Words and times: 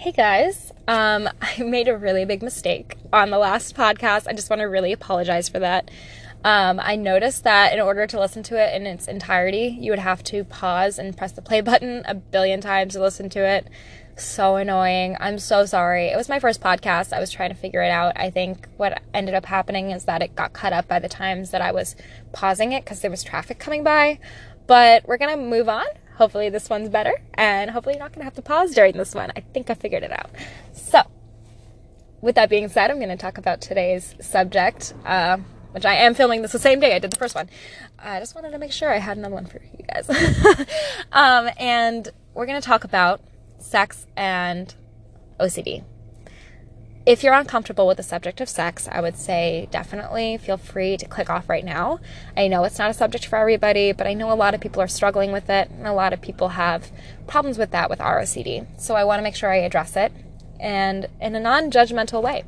Hey 0.00 0.12
guys, 0.12 0.72
um, 0.88 1.28
I 1.42 1.62
made 1.62 1.86
a 1.86 1.94
really 1.94 2.24
big 2.24 2.42
mistake 2.42 2.96
on 3.12 3.28
the 3.28 3.36
last 3.36 3.76
podcast. 3.76 4.26
I 4.26 4.32
just 4.32 4.48
want 4.48 4.60
to 4.60 4.64
really 4.64 4.92
apologize 4.92 5.50
for 5.50 5.58
that. 5.58 5.90
Um, 6.42 6.80
I 6.82 6.96
noticed 6.96 7.44
that 7.44 7.74
in 7.74 7.80
order 7.80 8.06
to 8.06 8.18
listen 8.18 8.42
to 8.44 8.56
it 8.56 8.74
in 8.74 8.86
its 8.86 9.08
entirety, 9.08 9.76
you 9.78 9.92
would 9.92 9.98
have 9.98 10.24
to 10.24 10.44
pause 10.44 10.98
and 10.98 11.14
press 11.14 11.32
the 11.32 11.42
play 11.42 11.60
button 11.70 12.02
a 12.06 12.14
billion 12.14 12.62
times 12.62 12.94
to 12.94 13.00
listen 13.02 13.28
to 13.28 13.40
it. 13.40 13.66
So 14.16 14.56
annoying. 14.56 15.18
I'm 15.20 15.38
so 15.38 15.66
sorry. 15.66 16.06
It 16.06 16.16
was 16.16 16.30
my 16.30 16.40
first 16.40 16.62
podcast. 16.62 17.12
I 17.12 17.20
was 17.20 17.30
trying 17.30 17.50
to 17.50 17.54
figure 17.54 17.82
it 17.82 17.90
out. 17.90 18.14
I 18.16 18.30
think 18.30 18.68
what 18.78 19.02
ended 19.12 19.34
up 19.34 19.44
happening 19.44 19.90
is 19.90 20.06
that 20.06 20.22
it 20.22 20.34
got 20.34 20.54
cut 20.54 20.72
up 20.72 20.88
by 20.88 20.98
the 20.98 21.10
times 21.10 21.50
that 21.50 21.60
I 21.60 21.72
was 21.72 21.94
pausing 22.32 22.72
it 22.72 22.86
because 22.86 23.00
there 23.00 23.10
was 23.10 23.22
traffic 23.22 23.58
coming 23.58 23.84
by. 23.84 24.18
But 24.66 25.06
we're 25.06 25.18
going 25.18 25.36
to 25.36 25.44
move 25.44 25.68
on. 25.68 25.84
Hopefully, 26.20 26.50
this 26.50 26.68
one's 26.68 26.90
better, 26.90 27.14
and 27.32 27.70
hopefully, 27.70 27.94
you're 27.94 28.04
not 28.04 28.12
going 28.12 28.20
to 28.20 28.24
have 28.24 28.34
to 28.34 28.42
pause 28.42 28.74
during 28.74 28.94
this 28.94 29.14
one. 29.14 29.32
I 29.34 29.40
think 29.40 29.70
I 29.70 29.74
figured 29.74 30.02
it 30.02 30.12
out. 30.12 30.28
So, 30.74 31.00
with 32.20 32.34
that 32.34 32.50
being 32.50 32.68
said, 32.68 32.90
I'm 32.90 32.98
going 32.98 33.08
to 33.08 33.16
talk 33.16 33.38
about 33.38 33.62
today's 33.62 34.14
subject. 34.20 34.92
Uh, 35.06 35.38
which 35.72 35.86
I 35.86 35.94
am 35.94 36.12
filming 36.12 36.42
this 36.42 36.52
the 36.52 36.58
same 36.58 36.78
day 36.78 36.94
I 36.94 36.98
did 36.98 37.10
the 37.10 37.16
first 37.16 37.34
one. 37.34 37.48
I 37.98 38.18
just 38.18 38.34
wanted 38.34 38.50
to 38.50 38.58
make 38.58 38.70
sure 38.70 38.92
I 38.92 38.98
had 38.98 39.16
another 39.16 39.34
one 39.34 39.46
for 39.46 39.62
you 39.62 39.86
guys. 39.86 40.10
um, 41.12 41.48
and 41.58 42.06
we're 42.34 42.44
going 42.44 42.60
to 42.60 42.66
talk 42.66 42.84
about 42.84 43.22
sex 43.58 44.06
and 44.14 44.74
OCD. 45.38 45.84
If 47.06 47.24
you're 47.24 47.32
uncomfortable 47.32 47.86
with 47.86 47.96
the 47.96 48.02
subject 48.02 48.42
of 48.42 48.48
sex, 48.48 48.86
I 48.86 49.00
would 49.00 49.16
say 49.16 49.68
definitely 49.70 50.36
feel 50.36 50.58
free 50.58 50.98
to 50.98 51.06
click 51.06 51.30
off 51.30 51.48
right 51.48 51.64
now. 51.64 51.98
I 52.36 52.46
know 52.46 52.64
it's 52.64 52.78
not 52.78 52.90
a 52.90 52.94
subject 52.94 53.24
for 53.24 53.36
everybody, 53.36 53.92
but 53.92 54.06
I 54.06 54.12
know 54.12 54.30
a 54.30 54.34
lot 54.34 54.54
of 54.54 54.60
people 54.60 54.82
are 54.82 54.88
struggling 54.88 55.32
with 55.32 55.48
it, 55.48 55.70
and 55.70 55.86
a 55.86 55.94
lot 55.94 56.12
of 56.12 56.20
people 56.20 56.50
have 56.50 56.90
problems 57.26 57.56
with 57.56 57.70
that 57.70 57.88
with 57.88 58.00
ROCD. 58.00 58.66
So 58.78 58.96
I 58.96 59.04
want 59.04 59.18
to 59.18 59.22
make 59.22 59.34
sure 59.34 59.50
I 59.50 59.56
address 59.56 59.96
it 59.96 60.12
and 60.60 61.08
in 61.20 61.34
a 61.34 61.40
non 61.40 61.70
judgmental 61.70 62.22
way. 62.22 62.44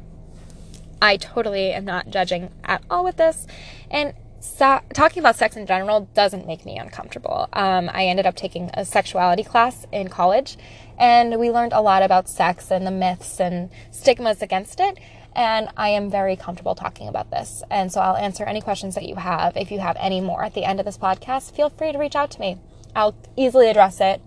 I 1.01 1.17
totally 1.17 1.73
am 1.73 1.87
not 1.87 2.11
judging 2.11 2.51
at 2.63 2.83
all 2.91 3.05
with 3.05 3.17
this. 3.17 3.47
And 3.91 4.13
so, 4.39 4.81
talking 4.93 5.21
about 5.21 5.37
sex 5.37 5.57
in 5.57 5.67
general 5.67 6.09
doesn't 6.15 6.49
make 6.49 6.67
me 6.67 6.77
uncomfortable. 6.77 7.49
Um, 7.53 7.89
I 7.93 8.07
ended 8.07 8.27
up 8.27 8.35
taking 8.35 8.71
a 8.75 8.85
sexuality 8.85 9.45
class 9.45 9.87
in 9.93 10.09
college, 10.09 10.57
and 11.03 11.41
we 11.41 11.51
learned 11.51 11.73
a 11.73 11.81
lot 11.81 12.05
about 12.05 12.29
sex 12.29 12.71
and 12.71 12.87
the 12.87 12.91
myths 12.93 13.41
and 13.41 13.71
stigmas 13.91 14.41
against 14.41 14.79
it. 14.79 14.99
And 15.35 15.69
I 15.77 15.89
am 15.89 16.09
very 16.09 16.37
comfortable 16.37 16.77
talking 16.77 17.09
about 17.09 17.29
this. 17.29 17.65
And 17.71 17.91
so 17.91 18.01
I'll 18.01 18.17
answer 18.17 18.45
any 18.45 18.61
questions 18.61 18.95
that 18.95 19.05
you 19.09 19.17
have. 19.17 19.57
If 19.57 19.73
you 19.73 19.81
have 19.81 19.97
any 19.99 20.21
more 20.21 20.45
at 20.45 20.55
the 20.55 20.65
end 20.65 20.79
of 20.79 20.87
this 20.87 20.97
podcast, 20.97 21.57
feel 21.57 21.71
free 21.71 21.91
to 21.91 21.99
reach 21.99 22.15
out 22.15 22.31
to 22.33 22.41
me. 22.41 22.59
I'll 22.95 23.17
easily 23.37 23.69
address 23.69 24.01
it. 24.01 24.23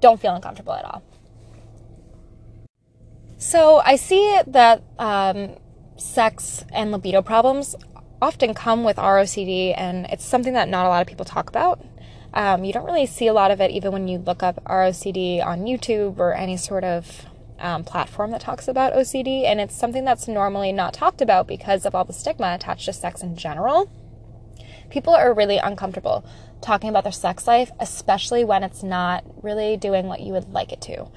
Don't 0.00 0.20
feel 0.20 0.34
uncomfortable 0.34 0.74
at 0.74 0.84
all. 0.84 1.02
So 3.38 3.80
I 3.82 3.96
see 3.96 4.38
that 4.48 4.82
um, 4.98 5.56
sex 5.96 6.62
and 6.74 6.92
libido 6.92 7.22
problems 7.22 7.74
often 8.20 8.52
come 8.52 8.84
with 8.84 8.98
ROCD, 8.98 9.74
and 9.76 10.06
it's 10.06 10.24
something 10.24 10.52
that 10.52 10.68
not 10.68 10.84
a 10.84 10.90
lot 10.90 11.00
of 11.00 11.08
people 11.08 11.24
talk 11.24 11.48
about. 11.48 11.82
Um, 12.34 12.64
you 12.64 12.72
don't 12.72 12.86
really 12.86 13.06
see 13.06 13.26
a 13.26 13.32
lot 13.32 13.50
of 13.50 13.60
it 13.60 13.70
even 13.70 13.92
when 13.92 14.08
you 14.08 14.18
look 14.18 14.42
up 14.42 14.62
ROCD 14.64 15.44
on 15.44 15.64
YouTube 15.64 16.18
or 16.18 16.32
any 16.32 16.56
sort 16.56 16.84
of 16.84 17.26
um, 17.58 17.84
platform 17.84 18.32
that 18.32 18.40
talks 18.40 18.68
about 18.68 18.92
OCD, 18.92 19.44
and 19.44 19.60
it's 19.60 19.76
something 19.76 20.04
that's 20.04 20.26
normally 20.26 20.72
not 20.72 20.94
talked 20.94 21.22
about 21.22 21.46
because 21.46 21.86
of 21.86 21.94
all 21.94 22.04
the 22.04 22.12
stigma 22.12 22.54
attached 22.54 22.86
to 22.86 22.92
sex 22.92 23.22
in 23.22 23.36
general. 23.36 23.90
People 24.90 25.14
are 25.14 25.32
really 25.32 25.58
uncomfortable 25.58 26.24
talking 26.60 26.90
about 26.90 27.04
their 27.04 27.12
sex 27.12 27.46
life, 27.46 27.70
especially 27.80 28.44
when 28.44 28.62
it's 28.62 28.82
not 28.82 29.24
really 29.42 29.76
doing 29.76 30.06
what 30.06 30.20
you 30.20 30.32
would 30.32 30.52
like 30.52 30.72
it 30.72 30.80
to. 30.82 31.08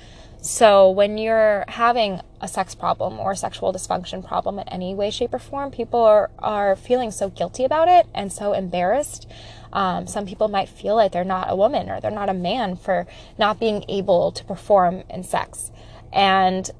So, 0.41 0.91
when 0.91 1.17
you're 1.17 1.66
having 1.67 2.22
a 2.39 2.47
sex 2.47 2.75
problem 2.75 3.19
or 3.19 3.31
a 3.31 3.35
sexual 3.35 3.73
dysfunction 3.73 4.23
problem 4.25 4.59
in 4.59 4.69
any 4.69 4.94
way, 4.94 5.09
shape, 5.09 5.33
or 5.33 5.39
form, 5.39 5.72
people 5.72 6.02
are, 6.02 6.29
are 6.38 6.75
feeling 6.75 7.09
so 7.09 7.29
guilty 7.29 7.63
about 7.63 7.88
it 7.88 8.05
and 8.13 8.31
so 8.31 8.53
embarrassed. 8.53 9.28
Um, 9.75 10.08
some 10.08 10.25
people 10.25 10.47
might 10.47 10.69
feel 10.69 10.96
like 10.96 11.12
they're 11.12 11.25
not 11.25 11.52
a 11.52 11.56
woman 11.56 11.90
or 11.90 12.00
they're 12.00 12.09
not 12.09 12.30
a 12.30 12.34
man 12.34 12.78
for 12.78 13.06
not 13.38 13.59
being 13.59 13.84
able 13.90 14.31
to 14.31 14.44
perform 14.46 15.03
in 15.09 15.22
sex. 15.22 15.69
And 16.13 16.72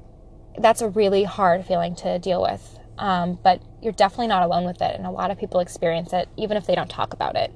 that's 0.58 0.80
a 0.80 0.88
really 0.88 1.24
hard 1.24 1.66
feeling 1.66 1.94
to 1.96 2.18
deal 2.18 2.40
with. 2.40 2.78
Um, 2.96 3.38
but 3.44 3.60
you're 3.82 3.92
definitely 3.92 4.28
not 4.28 4.42
alone 4.42 4.64
with 4.64 4.80
it. 4.80 4.96
And 4.96 5.06
a 5.06 5.10
lot 5.10 5.30
of 5.30 5.38
people 5.38 5.60
experience 5.60 6.14
it, 6.14 6.30
even 6.38 6.56
if 6.56 6.66
they 6.66 6.74
don't 6.74 6.88
talk 6.88 7.12
about 7.12 7.36
it. 7.36 7.52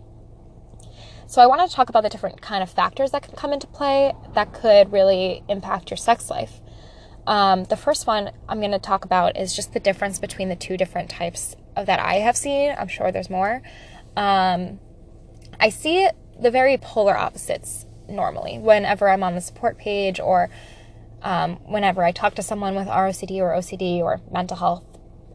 So 1.27 1.41
I 1.41 1.47
want 1.47 1.67
to 1.67 1.75
talk 1.75 1.89
about 1.89 2.03
the 2.03 2.11
different 2.11 2.43
kind 2.43 2.63
of 2.63 2.69
factors 2.69 3.13
that 3.13 3.23
can 3.23 3.35
come 3.35 3.55
into 3.55 3.67
play 3.67 4.13
that 4.35 4.53
could 4.53 4.93
really 4.93 5.43
impact 5.49 5.91
your 5.91 5.97
sex 5.97 6.29
life. 6.29 6.61
Um, 7.27 7.65
the 7.65 7.77
first 7.77 8.07
one 8.07 8.33
I'm 8.47 8.59
going 8.59 8.73
to 8.73 8.79
talk 8.79 9.07
about 9.07 9.39
is 9.39 9.57
just 9.57 9.73
the 9.73 9.81
difference 9.81 10.19
between 10.19 10.51
the 10.51 10.57
two 10.57 10.77
different 10.77 11.09
types 11.09 11.57
of 11.77 11.87
that 11.87 11.99
I 11.99 12.17
have 12.17 12.37
seen. 12.37 12.75
I'm 12.79 12.89
sure 12.89 13.11
there's 13.11 13.31
more. 13.31 13.63
Um, 14.17 14.81
I 15.61 15.69
see 15.69 16.09
the 16.41 16.51
very 16.51 16.79
polar 16.79 17.17
opposites 17.17 17.85
normally 18.09 18.59
whenever 18.59 19.09
I'm 19.09 19.23
on 19.23 19.35
the 19.35 19.41
support 19.41 19.79
page 19.79 20.19
or 20.19 20.49
um, 21.23 21.57
whenever 21.67 22.03
I 22.03 22.13
talk 22.13 22.35
to 22.37 22.43
someone 22.43 22.75
with 22.75 22.89
ROCD 22.89 23.39
or 23.39 23.53
OCD 23.53 23.99
or 23.99 24.21
mental 24.33 24.57
health 24.57 24.85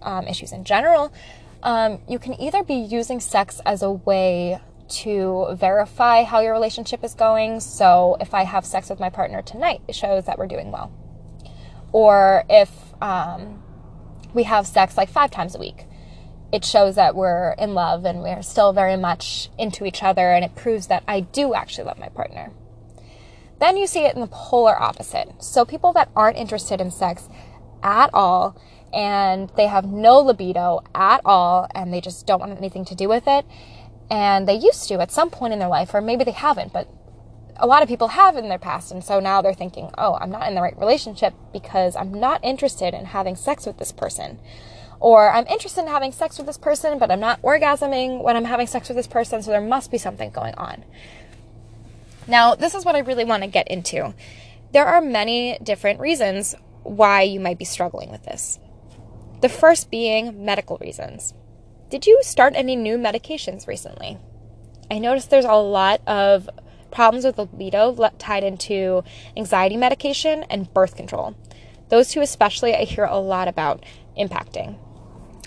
um, 0.02 0.28
issues 0.28 0.52
in 0.52 0.64
general. 0.64 1.14
Um, 1.62 2.00
you 2.10 2.20
can 2.20 2.40
either 2.42 2.64
be 2.64 2.76
using 2.76 3.20
sex 3.20 3.62
as 3.66 3.84
a 3.84 3.92
way 3.92 4.60
to 4.88 5.48
verify 5.54 6.24
how 6.24 6.40
your 6.40 6.54
relationship 6.54 7.04
is 7.04 7.14
going. 7.14 7.60
So 7.60 8.18
if 8.20 8.34
I 8.34 8.44
have 8.44 8.66
sex 8.66 8.90
with 8.90 9.00
my 9.00 9.10
partner 9.10 9.42
tonight, 9.42 9.82
it 9.88 9.96
shows 9.96 10.26
that 10.26 10.38
we're 10.38 10.48
doing 10.48 10.72
well. 10.72 10.92
Or 11.92 12.44
if 12.50 12.72
um, 13.02 13.64
we 14.34 14.44
have 14.44 14.68
sex 14.68 14.98
like 14.98 15.10
five 15.10 15.32
times 15.32 15.56
a 15.56 15.60
week, 15.60 15.85
it 16.56 16.64
shows 16.64 16.96
that 16.96 17.16
we're 17.16 17.52
in 17.58 17.74
love 17.74 18.06
and 18.06 18.22
we're 18.22 18.42
still 18.42 18.72
very 18.72 18.96
much 18.96 19.50
into 19.58 19.84
each 19.84 20.02
other, 20.02 20.32
and 20.32 20.46
it 20.46 20.56
proves 20.56 20.88
that 20.88 21.04
I 21.06 21.20
do 21.20 21.54
actually 21.54 21.84
love 21.84 22.00
my 22.00 22.08
partner. 22.08 22.54
Then 23.60 23.76
you 23.76 23.88
see 23.88 24.06
it 24.06 24.16
in 24.16 24.22
the 24.22 24.28
polar 24.28 24.82
opposite. 24.82 25.44
So 25.44 25.66
people 25.66 25.92
that 25.94 26.10
aren't 26.16 26.38
interested 26.38 26.80
in 26.80 26.92
sex 26.92 27.28
at 27.84 28.10
all 28.14 28.60
and 28.94 29.52
they 29.58 29.68
have 29.68 29.86
no 29.86 30.20
libido 30.20 30.82
at 30.94 31.22
all 31.26 31.68
and 31.76 31.94
they 31.94 32.00
just 32.00 32.26
don't 32.26 32.40
want 32.40 32.58
anything 32.58 32.86
to 32.86 32.96
do 32.96 33.10
with 33.10 33.28
it 33.28 33.46
and 34.10 34.48
they 34.48 34.56
used 34.56 34.88
to 34.88 35.02
at 35.02 35.12
some 35.12 35.30
point 35.30 35.54
in 35.54 35.60
their 35.60 35.68
life, 35.68 35.94
or 35.94 36.02
maybe 36.02 36.24
they 36.24 36.32
haven't, 36.32 36.72
but 36.72 36.88
a 37.58 37.68
lot 37.68 37.82
of 37.82 37.90
people 37.90 38.10
have 38.10 38.38
in 38.38 38.50
their 38.50 38.60
past. 38.60 38.92
And 38.92 39.04
so 39.04 39.20
now 39.20 39.42
they're 39.42 39.54
thinking, 39.54 39.92
oh, 39.98 40.18
I'm 40.22 40.30
not 40.30 40.48
in 40.48 40.56
the 40.56 40.62
right 40.62 40.78
relationship 40.78 41.34
because 41.52 41.96
I'm 41.96 42.14
not 42.14 42.44
interested 42.44 42.94
in 42.94 43.06
having 43.06 43.36
sex 43.36 43.66
with 43.66 43.78
this 43.78 43.92
person. 43.92 44.40
Or 45.00 45.32
I'm 45.32 45.48
interested 45.48 45.82
in 45.82 45.88
having 45.88 46.12
sex 46.12 46.38
with 46.38 46.48
this 46.48 46.58
person, 46.58 46.98
but 46.98 47.12
I'm 47.12 47.20
not 47.20 47.42
orgasming 47.42 48.22
when 48.22 48.36
I'm 48.36 48.46
having 48.46 48.68
sex 48.68 48.88
with 48.88 48.98
this 48.98 49.08
person, 49.08 49.42
so 49.42 49.52
there 49.52 49.62
must 49.62 49.92
be 49.92 49.98
something 49.98 50.32
going 50.32 50.56
on. 50.56 50.84
Now, 52.28 52.56
this 52.56 52.74
is 52.74 52.86
what 52.86 52.96
I 52.96 53.00
really 53.00 53.26
want 53.26 53.44
to 53.44 53.50
get 53.50 53.68
into. 53.68 54.14
There 54.72 54.86
are 54.86 55.02
many 55.02 55.58
different 55.62 56.00
reasons 56.00 56.56
why 56.84 57.22
you 57.22 57.40
might 57.40 57.60
be 57.60 57.66
struggling 57.66 58.12
with 58.12 58.24
this. 58.24 58.60
The 59.42 59.50
first 59.50 59.92
being 59.92 60.44
medical 60.46 60.78
reasons. 60.78 61.34
Did 61.90 62.08
you 62.08 62.20
start 62.24 62.54
any 62.56 62.76
new 62.76 62.98
medications 62.98 63.68
recently? 63.68 64.18
I 64.90 65.00
noticed 65.00 65.30
there's 65.30 65.46
a 65.46 65.54
lot 65.54 66.02
of 66.08 66.50
problems 66.92 67.26
with 67.26 67.38
libido 67.38 67.96
tied 68.18 68.44
into 68.44 69.04
anxiety 69.36 69.78
medication 69.78 70.44
and 70.50 70.74
birth 70.74 70.96
control. 70.96 71.36
Those 71.90 72.10
two, 72.10 72.22
especially, 72.22 72.74
I 72.74 72.86
hear 72.86 73.06
a 73.06 73.20
lot 73.20 73.48
about 73.48 73.84
impacting 74.18 74.78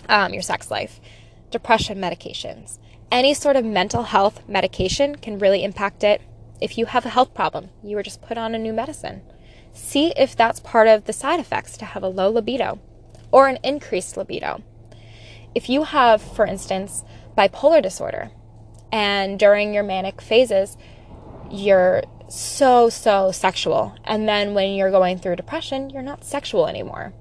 um, 0.08 0.32
your 0.32 0.42
sex 0.42 0.70
life. 0.70 1.00
Depression 1.50 1.98
medications. 1.98 2.78
Any 3.10 3.32
sort 3.34 3.56
of 3.56 3.64
mental 3.64 4.04
health 4.04 4.46
medication 4.48 5.16
can 5.16 5.38
really 5.38 5.64
impact 5.64 6.04
it. 6.04 6.20
If 6.60 6.76
you 6.76 6.86
have 6.86 7.06
a 7.06 7.10
health 7.10 7.34
problem, 7.34 7.70
you 7.82 7.96
were 7.96 8.02
just 8.02 8.20
put 8.20 8.36
on 8.36 8.54
a 8.54 8.58
new 8.58 8.72
medicine. 8.72 9.22
See 9.72 10.12
if 10.16 10.36
that's 10.36 10.60
part 10.60 10.88
of 10.88 11.04
the 11.04 11.12
side 11.12 11.40
effects 11.40 11.76
to 11.78 11.84
have 11.84 12.02
a 12.02 12.08
low 12.08 12.30
libido 12.30 12.80
or 13.30 13.48
an 13.48 13.58
increased 13.62 14.16
libido. 14.16 14.62
If 15.54 15.68
you 15.68 15.84
have, 15.84 16.20
for 16.20 16.44
instance, 16.46 17.04
bipolar 17.36 17.82
disorder, 17.82 18.30
and 18.92 19.38
during 19.38 19.72
your 19.72 19.82
manic 19.82 20.20
phases, 20.20 20.76
you're 21.50 22.02
so, 22.28 22.90
so 22.90 23.32
sexual, 23.32 23.96
and 24.04 24.28
then 24.28 24.54
when 24.54 24.74
you're 24.74 24.90
going 24.90 25.18
through 25.18 25.36
depression, 25.36 25.90
you're 25.90 26.02
not 26.02 26.24
sexual 26.24 26.66
anymore. 26.66 27.14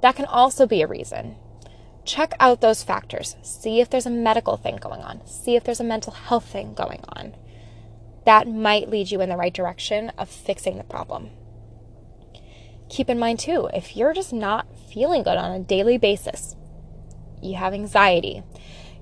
That 0.00 0.16
can 0.16 0.26
also 0.26 0.66
be 0.66 0.82
a 0.82 0.86
reason. 0.86 1.36
Check 2.04 2.34
out 2.40 2.60
those 2.60 2.82
factors. 2.82 3.36
See 3.42 3.80
if 3.80 3.90
there's 3.90 4.06
a 4.06 4.10
medical 4.10 4.56
thing 4.56 4.76
going 4.76 5.02
on. 5.02 5.26
See 5.26 5.56
if 5.56 5.64
there's 5.64 5.80
a 5.80 5.84
mental 5.84 6.12
health 6.12 6.46
thing 6.46 6.74
going 6.74 7.04
on. 7.08 7.34
That 8.24 8.48
might 8.48 8.90
lead 8.90 9.10
you 9.10 9.20
in 9.20 9.28
the 9.28 9.36
right 9.36 9.52
direction 9.52 10.10
of 10.18 10.28
fixing 10.28 10.78
the 10.78 10.84
problem. 10.84 11.30
Keep 12.88 13.10
in 13.10 13.18
mind, 13.18 13.38
too, 13.38 13.68
if 13.74 13.96
you're 13.96 14.14
just 14.14 14.32
not 14.32 14.66
feeling 14.92 15.22
good 15.22 15.36
on 15.36 15.52
a 15.52 15.62
daily 15.62 15.98
basis, 15.98 16.56
you 17.42 17.56
have 17.56 17.74
anxiety, 17.74 18.42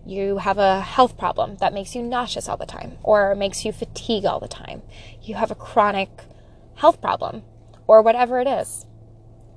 you 0.05 0.39
have 0.39 0.59
a 0.59 0.81
health 0.81 1.17
problem 1.17 1.57
that 1.57 1.73
makes 1.73 1.95
you 1.95 2.03
nauseous 2.03 2.49
all 2.49 2.57
the 2.57 2.67
time 2.67 2.99
or 3.03 3.35
makes 3.35 3.65
you 3.65 3.73
fatigue 3.73 4.25
all 4.25 4.41
the 4.41 4.49
time, 4.49 4.83
you 5.23 5.37
have 5.37 5.51
a 5.51 5.57
chronic 5.57 6.11
health 6.77 7.01
problem 7.01 7.43
or 7.87 8.03
whatever 8.03 8.41
it 8.41 8.49
is, 8.49 8.87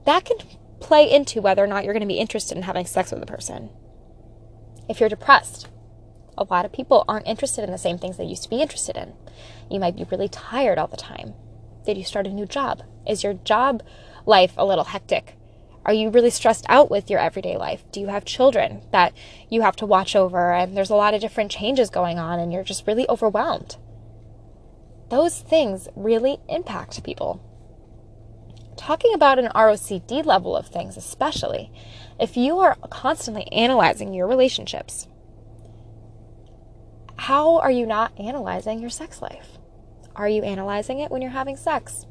that 0.06 0.26
can 0.26 0.38
play 0.80 1.10
into 1.10 1.42
whether 1.42 1.64
or 1.64 1.68
not 1.68 1.84
you're 1.84 1.94
going 1.94 2.02
to 2.02 2.08
be 2.08 2.20
interested 2.20 2.58
in 2.58 2.64
having 2.64 2.86
sex 2.86 3.12
with 3.12 3.22
a 3.22 3.26
person. 3.26 3.70
If 4.88 5.00
you're 5.00 5.10
depressed, 5.10 5.68
a 6.38 6.46
lot 6.50 6.66
of 6.66 6.72
people 6.72 7.06
aren't 7.08 7.28
interested 7.28 7.64
in 7.64 7.72
the 7.72 7.78
same 7.78 7.98
things 7.98 8.18
they 8.18 8.24
used 8.24 8.44
to 8.44 8.50
be 8.50 8.62
interested 8.62 8.96
in. 8.96 9.14
You 9.70 9.80
might 9.80 9.96
be 9.96 10.06
really 10.06 10.30
tired 10.30 10.78
all 10.78 10.88
the 10.88 10.98
time. 10.98 11.34
Did 11.86 11.98
you 11.98 12.04
start 12.04 12.28
a 12.28 12.32
new 12.32 12.46
job? 12.46 12.84
Is 13.08 13.24
your 13.24 13.34
job 13.34 13.84
life 14.26 14.54
a 14.58 14.66
little 14.66 14.86
hectic? 14.86 15.36
Are 15.86 15.94
you 15.94 16.10
really 16.10 16.30
stressed 16.30 16.66
out 16.70 16.92
with 16.92 17.10
your 17.10 17.20
everyday 17.20 17.58
life? 17.58 17.84
Do 17.92 18.00
you 18.00 18.08
have 18.08 18.26
children 18.26 18.82
that 18.92 19.14
you 19.50 19.62
have 19.62 19.76
to 19.78 19.86
watch 19.86 20.16
over 20.16 20.54
and 20.54 20.76
there's 20.76 20.90
a 20.90 20.96
lot 20.96 21.14
of 21.14 21.22
different 21.22 21.52
changes 21.52 21.90
going 21.90 22.20
on 22.20 22.40
and 22.40 22.54
you're 22.54 22.64
just 22.64 22.86
really 22.86 23.08
overwhelmed? 23.10 23.78
Those 25.10 25.40
things 25.40 25.88
really 25.96 26.38
impact 26.48 27.04
people. 27.04 27.42
Talking 28.80 29.14
about 29.14 29.40
an 29.40 29.50
ROCD 29.54 30.26
level 30.26 30.56
of 30.56 30.68
things, 30.68 30.96
especially 30.96 31.70
if 32.18 32.38
you 32.38 32.60
are 32.60 32.78
constantly 32.90 33.46
analyzing 33.52 34.14
your 34.14 34.26
relationships, 34.26 35.06
how 37.18 37.58
are 37.58 37.70
you 37.70 37.86
not 37.86 38.18
analyzing 38.18 38.80
your 38.80 38.90
sex 38.90 39.22
life? 39.22 39.58
Are 40.16 40.30
you 40.30 40.44
analyzing 40.44 41.00
it 41.00 41.12
when 41.12 41.22
you're 41.22 41.30
having 41.30 41.58
sex? 41.58 42.06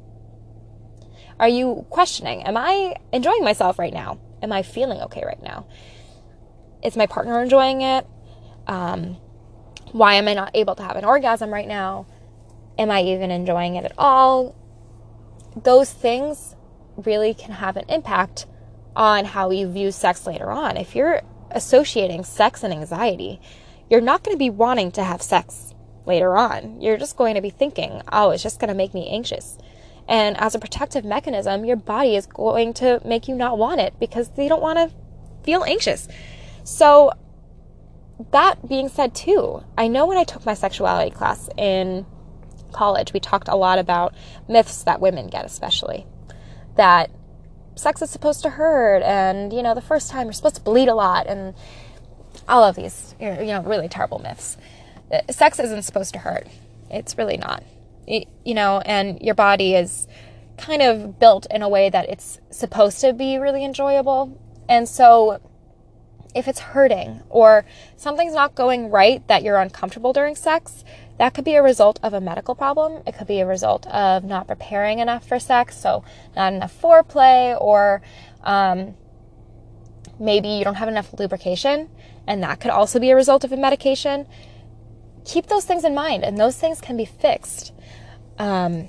Are 1.40 1.48
you 1.48 1.86
questioning, 1.88 2.42
am 2.42 2.58
I 2.58 2.96
enjoying 3.14 3.44
myself 3.44 3.78
right 3.78 3.92
now? 3.92 4.20
Am 4.42 4.52
I 4.52 4.62
feeling 4.62 5.00
okay 5.00 5.22
right 5.24 5.42
now? 5.42 5.66
Is 6.84 6.98
my 6.98 7.06
partner 7.06 7.40
enjoying 7.40 7.80
it? 7.80 8.06
Um, 8.66 9.16
why 9.92 10.16
am 10.16 10.28
I 10.28 10.34
not 10.34 10.50
able 10.52 10.74
to 10.74 10.82
have 10.82 10.96
an 10.96 11.06
orgasm 11.06 11.48
right 11.48 11.66
now? 11.66 12.06
Am 12.76 12.90
I 12.90 13.04
even 13.04 13.30
enjoying 13.30 13.76
it 13.76 13.86
at 13.86 13.94
all? 13.96 14.54
Those 15.56 15.90
things 15.90 16.56
really 17.04 17.34
can 17.34 17.52
have 17.52 17.76
an 17.76 17.84
impact 17.88 18.46
on 18.96 19.24
how 19.24 19.50
you 19.50 19.70
view 19.70 19.92
sex 19.92 20.26
later 20.26 20.50
on. 20.50 20.76
If 20.76 20.94
you're 20.94 21.22
associating 21.50 22.24
sex 22.24 22.62
and 22.62 22.72
anxiety, 22.72 23.40
you're 23.88 24.00
not 24.00 24.24
going 24.24 24.34
to 24.34 24.38
be 24.38 24.50
wanting 24.50 24.90
to 24.92 25.04
have 25.04 25.22
sex 25.22 25.74
later 26.04 26.36
on. 26.36 26.80
You're 26.80 26.96
just 26.96 27.16
going 27.16 27.36
to 27.36 27.40
be 27.40 27.50
thinking, 27.50 28.02
oh, 28.12 28.30
it's 28.30 28.42
just 28.42 28.60
going 28.60 28.68
to 28.68 28.74
make 28.74 28.94
me 28.94 29.08
anxious. 29.08 29.56
And 30.08 30.36
as 30.38 30.54
a 30.54 30.58
protective 30.58 31.04
mechanism, 31.04 31.64
your 31.64 31.76
body 31.76 32.16
is 32.16 32.26
going 32.26 32.74
to 32.74 33.00
make 33.04 33.28
you 33.28 33.34
not 33.34 33.58
want 33.58 33.80
it 33.80 33.94
because 34.00 34.30
they 34.30 34.48
don't 34.48 34.62
want 34.62 34.78
to 34.78 34.90
feel 35.44 35.64
anxious. 35.64 36.08
So, 36.64 37.12
that 38.32 38.68
being 38.68 38.88
said, 38.88 39.14
too, 39.14 39.62
I 39.76 39.86
know 39.86 40.06
when 40.06 40.18
I 40.18 40.24
took 40.24 40.44
my 40.44 40.54
sexuality 40.54 41.10
class 41.10 41.48
in 41.56 42.04
college, 42.72 43.12
we 43.12 43.20
talked 43.20 43.48
a 43.48 43.54
lot 43.54 43.78
about 43.78 44.14
myths 44.48 44.82
that 44.84 45.00
women 45.00 45.28
get, 45.28 45.44
especially 45.44 46.06
that 46.78 47.10
sex 47.74 48.00
is 48.02 48.10
supposed 48.10 48.42
to 48.42 48.50
hurt, 48.50 49.02
and 49.02 49.52
you 49.52 49.62
know, 49.62 49.74
the 49.74 49.82
first 49.82 50.10
time 50.10 50.26
you're 50.26 50.32
supposed 50.32 50.56
to 50.56 50.62
bleed 50.62 50.88
a 50.88 50.94
lot, 50.94 51.26
and 51.26 51.54
all 52.48 52.64
of 52.64 52.74
these, 52.74 53.14
you 53.20 53.28
know, 53.28 53.62
really 53.62 53.88
terrible 53.88 54.18
myths. 54.18 54.56
Uh, 55.12 55.20
sex 55.30 55.58
isn't 55.60 55.82
supposed 55.82 56.14
to 56.14 56.18
hurt. 56.20 56.46
It's 56.90 57.16
really 57.18 57.36
not 57.36 57.62
you 58.08 58.54
know, 58.54 58.80
and 58.84 59.20
your 59.20 59.34
body 59.34 59.74
is 59.74 60.06
kind 60.56 60.82
of 60.82 61.18
built 61.18 61.46
in 61.50 61.62
a 61.62 61.68
way 61.68 61.90
that 61.90 62.08
it's 62.08 62.40
supposed 62.50 63.00
to 63.00 63.12
be 63.12 63.38
really 63.38 63.64
enjoyable. 63.64 64.40
And 64.68 64.88
so 64.88 65.40
if 66.34 66.48
it's 66.48 66.60
hurting 66.60 67.22
or 67.28 67.64
something's 67.96 68.34
not 68.34 68.54
going 68.54 68.90
right 68.90 69.26
that 69.28 69.42
you're 69.42 69.58
uncomfortable 69.58 70.12
during 70.12 70.34
sex, 70.34 70.84
that 71.18 71.34
could 71.34 71.44
be 71.44 71.54
a 71.54 71.62
result 71.62 71.98
of 72.02 72.14
a 72.14 72.20
medical 72.20 72.54
problem. 72.54 73.02
It 73.06 73.16
could 73.16 73.26
be 73.26 73.40
a 73.40 73.46
result 73.46 73.86
of 73.88 74.24
not 74.24 74.46
preparing 74.46 74.98
enough 74.98 75.26
for 75.26 75.38
sex, 75.38 75.76
so 75.76 76.04
not 76.36 76.52
enough 76.52 76.80
foreplay, 76.80 77.60
or 77.60 78.02
um, 78.42 78.94
maybe 80.18 80.48
you 80.48 80.64
don't 80.64 80.76
have 80.76 80.88
enough 80.88 81.12
lubrication, 81.18 81.90
and 82.26 82.42
that 82.42 82.60
could 82.60 82.70
also 82.70 82.98
be 82.98 83.10
a 83.10 83.16
result 83.16 83.44
of 83.44 83.52
a 83.52 83.56
medication. 83.56 84.26
Keep 85.24 85.46
those 85.48 85.64
things 85.64 85.84
in 85.84 85.94
mind, 85.94 86.24
and 86.24 86.38
those 86.38 86.56
things 86.56 86.80
can 86.80 86.96
be 86.96 87.04
fixed 87.04 87.72
um, 88.38 88.88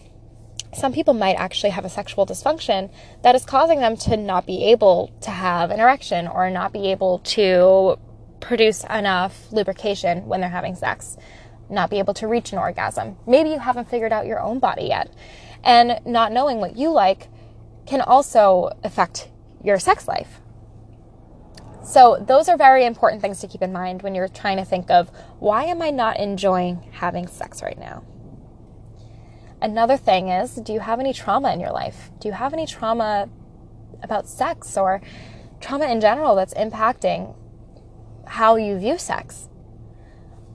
some 0.73 0.93
people 0.93 1.13
might 1.13 1.33
actually 1.33 1.71
have 1.71 1.85
a 1.85 1.89
sexual 1.89 2.25
dysfunction 2.25 2.91
that 3.23 3.35
is 3.35 3.43
causing 3.43 3.79
them 3.79 3.97
to 3.97 4.15
not 4.15 4.45
be 4.45 4.65
able 4.65 5.11
to 5.21 5.31
have 5.31 5.71
an 5.71 5.79
erection 5.79 6.27
or 6.27 6.49
not 6.49 6.71
be 6.71 6.91
able 6.91 7.19
to 7.19 7.97
produce 8.39 8.83
enough 8.83 9.51
lubrication 9.51 10.25
when 10.27 10.39
they're 10.41 10.49
having 10.49 10.75
sex, 10.75 11.17
not 11.69 11.89
be 11.89 11.99
able 11.99 12.13
to 12.15 12.27
reach 12.27 12.51
an 12.51 12.57
orgasm. 12.57 13.17
Maybe 13.27 13.49
you 13.49 13.59
haven't 13.59 13.89
figured 13.89 14.11
out 14.11 14.25
your 14.25 14.39
own 14.39 14.59
body 14.59 14.85
yet. 14.85 15.13
And 15.63 15.99
not 16.05 16.31
knowing 16.31 16.59
what 16.59 16.77
you 16.77 16.89
like 16.91 17.27
can 17.85 18.01
also 18.01 18.71
affect 18.83 19.29
your 19.63 19.79
sex 19.79 20.07
life. 20.07 20.41
So, 21.83 22.23
those 22.27 22.49
are 22.49 22.57
very 22.57 22.85
important 22.85 23.21
things 23.21 23.39
to 23.39 23.47
keep 23.47 23.61
in 23.61 23.73
mind 23.73 24.03
when 24.03 24.13
you're 24.13 24.27
trying 24.27 24.57
to 24.57 24.65
think 24.65 24.91
of 24.91 25.09
why 25.39 25.63
am 25.65 25.81
I 25.81 25.89
not 25.89 26.19
enjoying 26.19 26.87
having 26.91 27.27
sex 27.27 27.63
right 27.63 27.79
now? 27.79 28.03
Another 29.61 29.97
thing 29.97 30.29
is, 30.29 30.55
do 30.55 30.71
you 30.71 30.79
have 30.79 30.99
any 30.99 31.13
trauma 31.13 31.51
in 31.51 31.59
your 31.59 31.71
life? 31.71 32.11
Do 32.19 32.27
you 32.27 32.33
have 32.33 32.53
any 32.53 32.65
trauma 32.65 33.27
about 34.01 34.27
sex 34.27 34.77
or 34.77 35.01
trauma 35.59 35.85
in 35.85 35.99
general 35.99 36.35
that's 36.35 36.53
impacting 36.53 37.35
how 38.25 38.55
you 38.55 38.77
view 38.77 38.97
sex? 38.97 39.48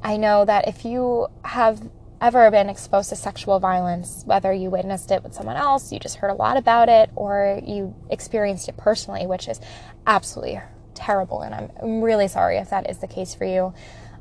I 0.05 0.19
know 0.19 0.45
that 0.45 0.69
if 0.69 0.85
you 0.85 1.29
have 1.45 1.81
ever 2.21 2.51
been 2.51 2.69
exposed 2.69 3.09
to 3.09 3.17
sexual 3.17 3.59
violence, 3.59 4.23
whether 4.27 4.53
you 4.53 4.69
witnessed 4.69 5.11
it 5.11 5.23
with 5.23 5.33
someone 5.33 5.57
else, 5.57 5.91
you 5.91 5.99
just 5.99 6.17
heard 6.17 6.31
a 6.31 6.35
lot 6.35 6.59
about 6.59 6.91
it, 6.91 7.11
or 7.17 7.61
you 7.67 7.95
experienced 8.11 8.69
it 8.69 8.77
personally, 8.77 9.27
which 9.27 9.49
is 9.49 9.61
absolutely 10.07 10.61
terrible. 10.95 11.41
And 11.41 11.55
I'm 11.55 12.03
really 12.03 12.29
sorry 12.29 12.59
if 12.59 12.69
that 12.69 12.89
is 12.89 12.99
the 12.99 13.07
case 13.07 13.35
for 13.35 13.47
you. 13.47 13.73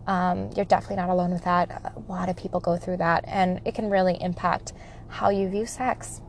Um, 0.07 0.51
you're 0.55 0.65
definitely 0.65 0.97
not 0.97 1.09
alone 1.09 1.31
with 1.31 1.43
that. 1.43 1.93
A 1.95 2.11
lot 2.11 2.29
of 2.29 2.37
people 2.37 2.59
go 2.59 2.77
through 2.77 2.97
that, 2.97 3.25
and 3.27 3.61
it 3.65 3.75
can 3.75 3.89
really 3.89 4.17
impact 4.21 4.73
how 5.07 5.29
you 5.29 5.49
view 5.49 5.65
sex 5.65 6.21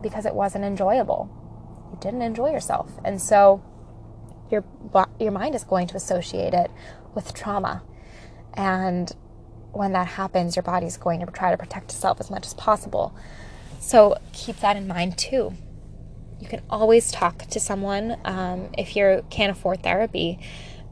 because 0.00 0.26
it 0.26 0.34
wasn't 0.34 0.64
enjoyable. 0.64 1.28
You 1.92 1.98
didn't 2.00 2.22
enjoy 2.22 2.50
yourself, 2.50 2.90
and 3.04 3.20
so 3.20 3.62
your 4.50 4.64
your 5.20 5.32
mind 5.32 5.54
is 5.54 5.64
going 5.64 5.86
to 5.88 5.96
associate 5.96 6.54
it 6.54 6.70
with 7.14 7.34
trauma, 7.34 7.82
and 8.54 9.10
when 9.72 9.92
that 9.92 10.06
happens, 10.06 10.56
your 10.56 10.62
body's 10.62 10.96
going 10.96 11.20
to 11.20 11.26
try 11.26 11.50
to 11.50 11.56
protect 11.56 11.92
itself 11.92 12.20
as 12.20 12.30
much 12.30 12.46
as 12.46 12.54
possible. 12.54 13.14
So 13.80 14.16
keep 14.32 14.60
that 14.60 14.76
in 14.76 14.86
mind 14.86 15.16
too. 15.16 15.54
You 16.40 16.48
can 16.48 16.62
always 16.68 17.10
talk 17.10 17.46
to 17.46 17.60
someone 17.60 18.16
um, 18.24 18.68
if 18.76 18.96
you 18.96 19.24
can't 19.30 19.50
afford 19.50 19.82
therapy 19.82 20.38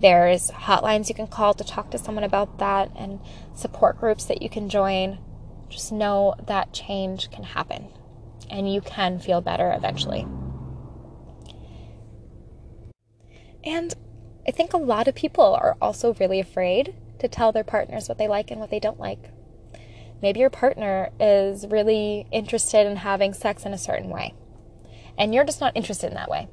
there's 0.00 0.50
hotlines 0.50 1.08
you 1.08 1.14
can 1.14 1.26
call 1.26 1.54
to 1.54 1.64
talk 1.64 1.90
to 1.90 1.99
someone 1.99 2.25
about 2.25 2.58
that 2.58 2.90
and 2.96 3.20
support 3.54 3.99
groups 3.99 4.25
that 4.25 4.40
you 4.40 4.49
can 4.49 4.68
join. 4.68 5.18
Just 5.68 5.92
know 5.92 6.35
that 6.46 6.73
change 6.73 7.30
can 7.30 7.44
happen 7.44 7.88
and 8.49 8.73
you 8.73 8.80
can 8.80 9.18
feel 9.18 9.40
better 9.40 9.73
eventually. 9.73 10.26
And 13.62 13.94
I 14.49 14.52
think 14.52 14.73
a 14.73 14.78
lot 14.78 15.06
of 15.06 15.14
people 15.14 15.54
are 15.54 15.76
also 15.82 16.14
really 16.14 16.40
afraid 16.40 16.94
to 17.20 17.28
tell 17.28 17.52
their 17.52 17.64
partners 17.64 18.08
what 18.08 18.18
they 18.18 18.28
like 18.28 18.50
and 18.50 18.60
what 18.60 18.70
they 18.70 18.80
don't 18.80 19.00
like. 19.00 19.30
Maybe 20.20 20.40
your 20.40 20.50
partner 20.50 21.10
is 21.18 21.66
really 21.66 22.26
interested 22.30 22.86
in 22.86 22.96
having 22.96 23.32
sex 23.32 23.64
in 23.64 23.72
a 23.72 23.78
certain 23.78 24.10
way, 24.10 24.34
and 25.16 25.34
you're 25.34 25.44
just 25.44 25.60
not 25.60 25.76
interested 25.76 26.08
in 26.08 26.14
that 26.14 26.30
way 26.30 26.48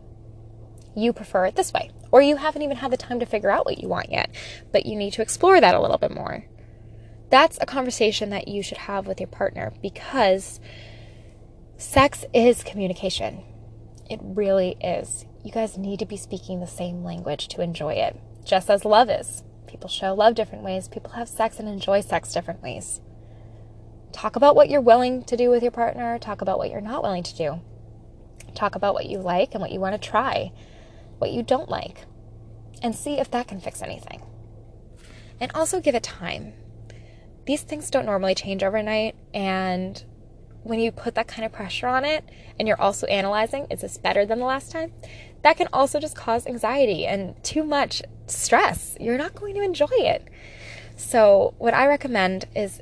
you 0.97 1.13
prefer 1.13 1.45
it 1.45 1.55
this 1.55 1.71
way. 1.71 1.91
Or 2.11 2.21
you 2.21 2.37
haven't 2.37 2.63
even 2.63 2.77
had 2.77 2.91
the 2.91 2.97
time 2.97 3.19
to 3.19 3.25
figure 3.25 3.51
out 3.51 3.65
what 3.65 3.77
you 3.77 3.87
want 3.87 4.11
yet, 4.11 4.33
but 4.71 4.85
you 4.85 4.95
need 4.95 5.13
to 5.13 5.21
explore 5.21 5.61
that 5.61 5.75
a 5.75 5.81
little 5.81 5.99
bit 5.99 6.11
more. 6.11 6.45
That's 7.29 7.59
a 7.61 7.65
conversation 7.65 8.31
that 8.31 8.47
you 8.47 8.63
should 8.63 8.79
have 8.79 9.05
with 9.05 9.19
your 9.19 9.27
partner 9.27 9.73
because 9.81 10.59
sex 11.77 12.25
is 12.33 12.63
communication. 12.63 13.43
It 14.09 14.19
really 14.23 14.77
is. 14.81 15.25
You 15.43 15.51
guys 15.51 15.77
need 15.77 15.99
to 15.99 16.05
be 16.05 16.17
speaking 16.17 16.59
the 16.59 16.67
same 16.67 17.03
language 17.03 17.47
to 17.49 17.61
enjoy 17.61 17.93
it, 17.93 18.19
just 18.43 18.69
as 18.69 18.83
love 18.83 19.09
is. 19.09 19.43
People 19.67 19.89
show 19.89 20.13
love 20.13 20.35
different 20.35 20.63
ways, 20.63 20.87
people 20.87 21.11
have 21.11 21.29
sex 21.29 21.59
and 21.59 21.67
enjoy 21.67 22.01
sex 22.01 22.33
different 22.33 22.63
ways. 22.63 23.01
Talk 24.11 24.35
about 24.35 24.55
what 24.55 24.69
you're 24.69 24.81
willing 24.81 25.23
to 25.25 25.37
do 25.37 25.49
with 25.49 25.61
your 25.61 25.71
partner, 25.71 26.17
talk 26.17 26.41
about 26.41 26.57
what 26.57 26.71
you're 26.71 26.81
not 26.81 27.03
willing 27.03 27.23
to 27.23 27.35
do. 27.35 27.61
Talk 28.55 28.75
about 28.75 28.93
what 28.93 29.05
you 29.05 29.19
like 29.19 29.53
and 29.53 29.61
what 29.61 29.71
you 29.71 29.79
want 29.79 30.01
to 30.01 30.09
try 30.09 30.51
what 31.17 31.31
you 31.31 31.43
don't 31.43 31.69
like, 31.69 32.05
and 32.81 32.95
see 32.95 33.19
if 33.19 33.31
that 33.31 33.47
can 33.47 33.59
fix 33.59 33.81
anything. 33.81 34.21
And 35.39 35.51
also 35.53 35.79
give 35.79 35.95
it 35.95 36.03
time. 36.03 36.53
These 37.45 37.61
things 37.61 37.89
don't 37.89 38.05
normally 38.05 38.35
change 38.35 38.63
overnight, 38.63 39.15
and 39.33 40.03
when 40.67 40.79
you 40.79 40.91
put 40.91 41.15
that 41.15 41.27
kind 41.27 41.45
of 41.45 41.51
pressure 41.51 41.87
on 41.87 42.03
it 42.03 42.23
and 42.59 42.67
you're 42.67 42.81
also 42.81 43.07
analyzing, 43.07 43.67
is 43.69 43.81
this 43.81 43.97
better 43.97 44.25
than 44.25 44.39
the 44.39 44.45
last 44.45 44.71
time? 44.71 44.91
That 45.43 45.57
can 45.57 45.67
also 45.71 45.99
just 45.99 46.15
cause 46.15 46.45
anxiety 46.45 47.05
and 47.05 47.41
too 47.43 47.63
much 47.63 48.01
stress. 48.27 48.97
You're 48.99 49.17
not 49.17 49.35
going 49.35 49.55
to 49.55 49.61
enjoy 49.61 49.87
it. 49.91 50.27
So, 50.95 51.53
what 51.57 51.73
I 51.73 51.87
recommend 51.87 52.45
is 52.55 52.81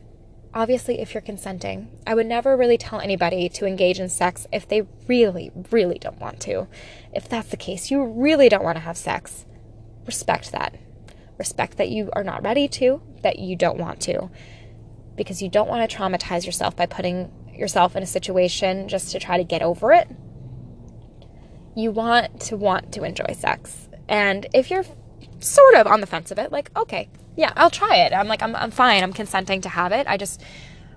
obviously, 0.53 0.99
if 0.99 1.13
you're 1.13 1.21
consenting, 1.21 1.89
I 2.07 2.15
would 2.15 2.25
never 2.25 2.55
really 2.55 2.77
tell 2.77 3.01
anybody 3.01 3.49
to 3.49 3.65
engage 3.65 3.99
in 3.99 4.09
sex 4.09 4.47
if 4.51 4.67
they 4.67 4.87
really, 5.07 5.51
really 5.69 5.99
don't 5.99 6.19
want 6.19 6.39
to. 6.41 6.67
If 7.13 7.27
that's 7.27 7.49
the 7.49 7.57
case, 7.57 7.91
you 7.91 8.03
really 8.03 8.49
don't 8.49 8.63
want 8.63 8.77
to 8.77 8.81
have 8.81 8.97
sex, 8.97 9.45
respect 10.05 10.51
that. 10.53 10.75
Respect 11.37 11.77
that 11.77 11.89
you 11.89 12.09
are 12.13 12.23
not 12.23 12.43
ready 12.43 12.69
to, 12.69 13.01
that 13.21 13.37
you 13.37 13.57
don't 13.57 13.77
want 13.77 13.99
to, 14.01 14.31
because 15.17 15.41
you 15.41 15.49
don't 15.49 15.67
want 15.67 15.87
to 15.87 15.97
traumatize 15.97 16.45
yourself 16.45 16.75
by 16.77 16.85
putting 16.85 17.29
yourself 17.57 17.95
in 17.95 18.03
a 18.03 18.07
situation 18.07 18.87
just 18.87 19.11
to 19.11 19.19
try 19.19 19.37
to 19.37 19.43
get 19.43 19.61
over 19.61 19.91
it. 19.91 20.07
You 21.75 21.91
want 21.91 22.39
to 22.41 22.57
want 22.57 22.91
to 22.93 23.03
enjoy 23.03 23.33
sex. 23.37 23.89
And 24.07 24.47
if 24.53 24.69
you're 24.69 24.85
sort 25.39 25.75
of 25.75 25.87
on 25.87 26.01
the 26.01 26.07
fence 26.07 26.31
of 26.31 26.39
it, 26.39 26.51
like, 26.51 26.71
okay, 26.75 27.09
yeah, 27.35 27.51
I'll 27.55 27.69
try 27.69 27.97
it. 27.97 28.13
I'm 28.13 28.27
like, 28.27 28.41
I'm, 28.41 28.55
I'm 28.55 28.71
fine. 28.71 29.03
I'm 29.03 29.13
consenting 29.13 29.61
to 29.61 29.69
have 29.69 29.91
it. 29.91 30.07
I 30.07 30.17
just, 30.17 30.41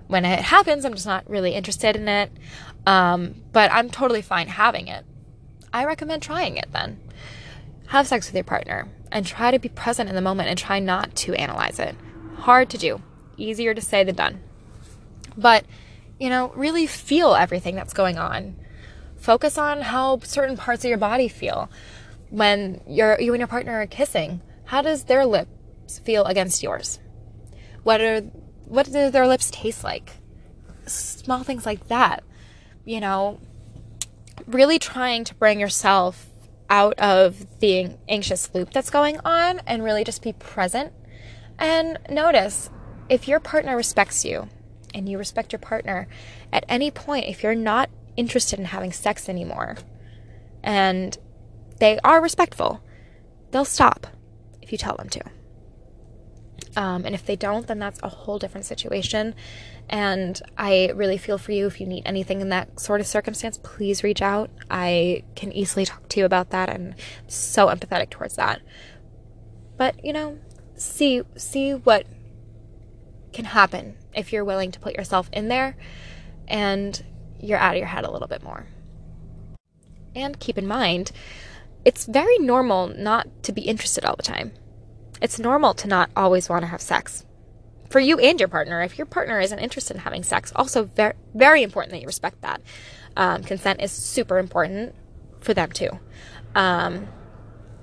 when 0.07 0.25
it 0.25 0.39
happens, 0.39 0.85
I'm 0.85 0.93
just 0.93 1.05
not 1.05 1.29
really 1.29 1.53
interested 1.53 1.95
in 1.95 2.07
it. 2.07 2.31
Um, 2.85 3.35
but 3.51 3.71
I'm 3.71 3.89
totally 3.89 4.21
fine 4.21 4.47
having 4.47 4.87
it. 4.87 5.05
I 5.73 5.85
recommend 5.85 6.21
trying 6.21 6.57
it 6.57 6.69
then. 6.71 6.99
Have 7.87 8.07
sex 8.07 8.27
with 8.27 8.35
your 8.35 8.43
partner 8.43 8.87
and 9.11 9.25
try 9.25 9.51
to 9.51 9.59
be 9.59 9.69
present 9.69 10.09
in 10.09 10.15
the 10.15 10.21
moment 10.21 10.49
and 10.49 10.57
try 10.57 10.79
not 10.79 11.15
to 11.17 11.33
analyze 11.33 11.79
it. 11.79 11.95
Hard 12.37 12.69
to 12.69 12.77
do, 12.77 13.01
easier 13.37 13.73
to 13.73 13.81
say 13.81 14.03
than 14.03 14.15
done. 14.15 14.39
But, 15.37 15.65
you 16.19 16.29
know, 16.29 16.51
really 16.55 16.85
feel 16.85 17.35
everything 17.35 17.75
that's 17.75 17.93
going 17.93 18.17
on. 18.17 18.55
Focus 19.17 19.57
on 19.57 19.81
how 19.81 20.19
certain 20.19 20.57
parts 20.57 20.83
of 20.83 20.89
your 20.89 20.97
body 20.97 21.27
feel. 21.27 21.69
When 22.29 22.81
you're, 22.87 23.19
you 23.19 23.33
and 23.33 23.39
your 23.39 23.47
partner 23.47 23.81
are 23.81 23.87
kissing, 23.87 24.41
how 24.65 24.81
does 24.81 25.05
their 25.05 25.25
lips 25.25 25.99
feel 26.03 26.25
against 26.25 26.61
yours? 26.61 26.99
What 27.83 28.01
are 28.01 28.21
what 28.65 28.85
do 28.85 29.09
their 29.09 29.25
lips 29.25 29.49
taste 29.49 29.83
like? 29.83 30.11
Small 30.85 31.43
things 31.43 31.65
like 31.65 31.87
that. 31.87 32.23
You 32.85 32.99
know, 32.99 33.39
really 34.45 34.77
trying 34.77 35.23
to 35.23 35.35
bring 35.35 35.59
yourself 35.59 36.27
out 36.69 36.99
of 36.99 37.59
the 37.59 37.97
anxious 38.07 38.53
loop 38.53 38.71
that's 38.71 38.91
going 38.91 39.19
on 39.25 39.59
and 39.65 39.83
really 39.83 40.03
just 40.03 40.21
be 40.21 40.33
present 40.33 40.93
and 41.57 41.97
notice 42.09 42.69
if 43.09 43.27
your 43.27 43.39
partner 43.39 43.75
respects 43.75 44.23
you 44.23 44.47
and 44.93 45.09
you 45.09 45.17
respect 45.17 45.51
your 45.51 45.59
partner 45.59 46.07
at 46.51 46.65
any 46.67 46.91
point 46.91 47.25
if 47.25 47.43
you're 47.43 47.55
not 47.55 47.89
interested 48.17 48.59
in 48.59 48.65
having 48.65 48.91
sex 48.91 49.29
anymore 49.29 49.77
and 50.63 51.17
they 51.79 51.99
are 52.03 52.21
respectful 52.21 52.81
they'll 53.51 53.65
stop 53.65 54.07
if 54.61 54.71
you 54.71 54.77
tell 54.77 54.95
them 54.97 55.09
to 55.09 55.21
um, 56.75 57.05
and 57.05 57.15
if 57.15 57.25
they 57.25 57.35
don't, 57.35 57.67
then 57.67 57.79
that's 57.79 57.99
a 58.03 58.09
whole 58.09 58.39
different 58.39 58.65
situation. 58.65 59.35
And 59.89 60.39
I 60.57 60.91
really 60.95 61.17
feel 61.17 61.37
for 61.37 61.51
you 61.51 61.65
if 61.65 61.81
you 61.81 61.87
need 61.87 62.03
anything 62.05 62.41
in 62.41 62.49
that 62.49 62.79
sort 62.79 63.01
of 63.01 63.07
circumstance, 63.07 63.59
please 63.61 64.03
reach 64.03 64.21
out. 64.21 64.49
I 64.69 65.23
can 65.35 65.51
easily 65.51 65.85
talk 65.85 66.07
to 66.09 66.19
you 66.19 66.25
about 66.25 66.51
that 66.51 66.69
and 66.69 66.95
so 67.27 67.67
empathetic 67.67 68.11
towards 68.11 68.35
that. 68.35 68.61
But, 69.77 70.03
you 70.05 70.13
know, 70.13 70.37
see 70.75 71.23
see 71.35 71.73
what 71.73 72.05
can 73.33 73.45
happen 73.45 73.97
if 74.13 74.33
you're 74.33 74.45
willing 74.45 74.71
to 74.71 74.79
put 74.79 74.95
yourself 74.95 75.29
in 75.31 75.47
there 75.47 75.75
and 76.47 77.03
you're 77.39 77.59
out 77.59 77.75
of 77.75 77.79
your 77.79 77.87
head 77.87 78.05
a 78.05 78.11
little 78.11 78.27
bit 78.27 78.43
more. 78.43 78.67
And 80.15 80.39
keep 80.39 80.57
in 80.57 80.67
mind, 80.67 81.11
it's 81.85 82.05
very 82.05 82.37
normal 82.39 82.87
not 82.87 83.27
to 83.43 83.51
be 83.51 83.61
interested 83.61 84.03
all 84.03 84.15
the 84.15 84.23
time. 84.23 84.51
It's 85.21 85.39
normal 85.39 85.73
to 85.75 85.87
not 85.87 86.09
always 86.15 86.49
want 86.49 86.63
to 86.63 86.67
have 86.67 86.81
sex. 86.81 87.25
For 87.89 87.99
you 87.99 88.19
and 88.19 88.39
your 88.39 88.49
partner, 88.49 88.81
if 88.81 88.97
your 88.97 89.05
partner 89.05 89.39
isn't 89.39 89.59
interested 89.59 89.95
in 89.95 90.03
having 90.03 90.23
sex, 90.23 90.51
also 90.55 90.85
very, 90.85 91.13
very 91.33 91.63
important 91.63 91.91
that 91.91 92.01
you 92.01 92.07
respect 92.07 92.41
that. 92.41 92.61
Um, 93.17 93.43
consent 93.43 93.81
is 93.81 93.91
super 93.91 94.37
important 94.37 94.93
for 95.39 95.53
them 95.53 95.71
too. 95.71 95.89
Um, 96.55 97.07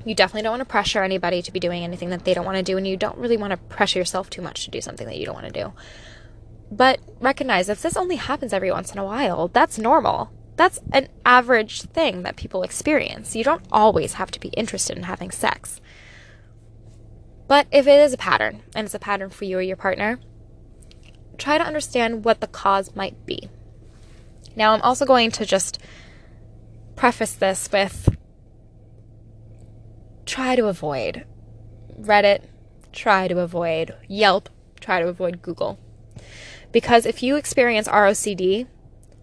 you 0.05 0.15
definitely 0.15 0.43
don't 0.43 0.53
want 0.53 0.61
to 0.61 0.67
pressure 0.67 1.03
anybody 1.03 1.43
to 1.43 1.53
be 1.53 1.59
doing 1.59 1.83
anything 1.83 2.11
that 2.11 2.25
they 2.25 2.33
don't 2.33 2.45
want 2.45 2.57
to 2.57 2.63
do, 2.63 2.77
and 2.77 2.87
you 2.87 2.97
don't 2.97 3.19
really 3.19 3.37
want 3.37 3.51
to 3.51 3.57
pressure 3.57 3.99
yourself 3.99 4.31
too 4.31 4.41
much 4.41 4.65
to 4.65 4.71
do 4.71 4.81
something 4.81 5.07
that 5.07 5.19
you 5.19 5.27
don't 5.27 5.35
want 5.35 5.53
to 5.53 5.65
do. 5.65 5.73
But 6.71 7.01
recognize 7.21 7.69
if 7.69 7.83
this 7.83 7.97
only 7.97 8.17
happens 8.17 8.53
every 8.53 8.71
once 8.71 8.93
in 8.93 8.99
a 8.99 9.05
while, 9.05 9.49
that's 9.49 9.79
normal. 9.79 10.33
That's 10.57 10.81
an 10.93 11.09
average 11.25 11.83
thing 11.83 12.23
that 12.23 12.37
people 12.37 12.63
experience. 12.63 13.37
You 13.37 13.45
don't 13.45 13.67
always 13.71 14.15
have 14.15 14.31
to 14.33 14.41
be 14.41 14.49
interested 14.49 14.97
in 14.97 15.05
having 15.05 15.31
sex. 15.31 15.81
But 17.47 17.67
if 17.71 17.87
it 17.87 18.01
is 18.01 18.13
a 18.13 18.19
pattern, 18.19 18.63
and 18.75 18.87
it's 18.87 18.95
a 18.95 18.99
pattern 18.99 19.31
for 19.31 19.45
you 19.45 19.59
or 19.59 19.63
your 19.63 19.77
partner, 19.77 20.19
try 21.39 21.59
to 21.59 21.65
understand 21.65 22.25
what 22.25 22.41
the 22.41 22.47
cause 22.47 22.97
might 22.97 23.25
be. 23.27 23.49
Now, 24.57 24.73
I'm 24.73 24.83
also 24.83 25.05
going 25.05 25.31
to 25.33 25.47
just 25.47 25.79
preface 26.97 27.35
this 27.35 27.69
with 27.71 28.09
try 30.25 30.57
to 30.57 30.67
avoid 30.67 31.25
Reddit, 32.01 32.43
try 32.93 33.29
to 33.29 33.39
avoid 33.39 33.95
Yelp, 34.09 34.49
try 34.81 35.01
to 35.01 35.09
avoid 35.09 35.43
Google. 35.43 35.79
Because 36.77 37.07
if 37.07 37.23
you 37.23 37.37
experience 37.37 37.89
ROCD, 37.89 38.67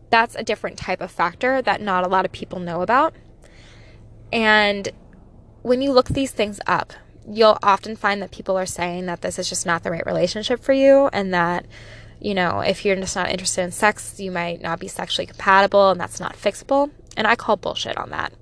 that's 0.09 0.33
a 0.33 0.41
different 0.41 0.75
type 0.75 1.01
of 1.01 1.11
factor 1.11 1.61
that 1.61 1.81
not 1.81 2.03
a 2.03 2.07
lot 2.07 2.25
of 2.25 2.31
people 2.31 2.59
know 2.59 2.81
about. 2.81 3.13
And 4.31 4.89
when 5.61 5.79
you 5.79 5.91
look 5.91 6.07
these 6.07 6.31
things 6.31 6.59
up, 6.65 6.93
you'll 7.29 7.59
often 7.61 7.95
find 7.95 8.23
that 8.23 8.31
people 8.31 8.57
are 8.57 8.65
saying 8.65 9.05
that 9.05 9.21
this 9.21 9.37
is 9.37 9.49
just 9.49 9.67
not 9.67 9.83
the 9.83 9.91
right 9.91 10.07
relationship 10.07 10.63
for 10.63 10.73
you 10.73 11.11
and 11.13 11.31
that 11.35 11.67
you 12.19 12.33
know 12.33 12.61
if 12.61 12.83
you're 12.83 12.95
just 12.95 13.15
not 13.15 13.29
interested 13.29 13.61
in 13.61 13.71
sex 13.71 14.19
you 14.19 14.31
might 14.31 14.59
not 14.59 14.79
be 14.79 14.87
sexually 14.87 15.27
compatible 15.27 15.91
and 15.91 15.99
that's 16.01 16.19
not 16.19 16.35
fixable. 16.35 16.89
And 17.15 17.27
i 17.27 17.35
call 17.35 17.55
bullshit 17.55 17.97
on 17.97 18.09
that. 18.09 18.33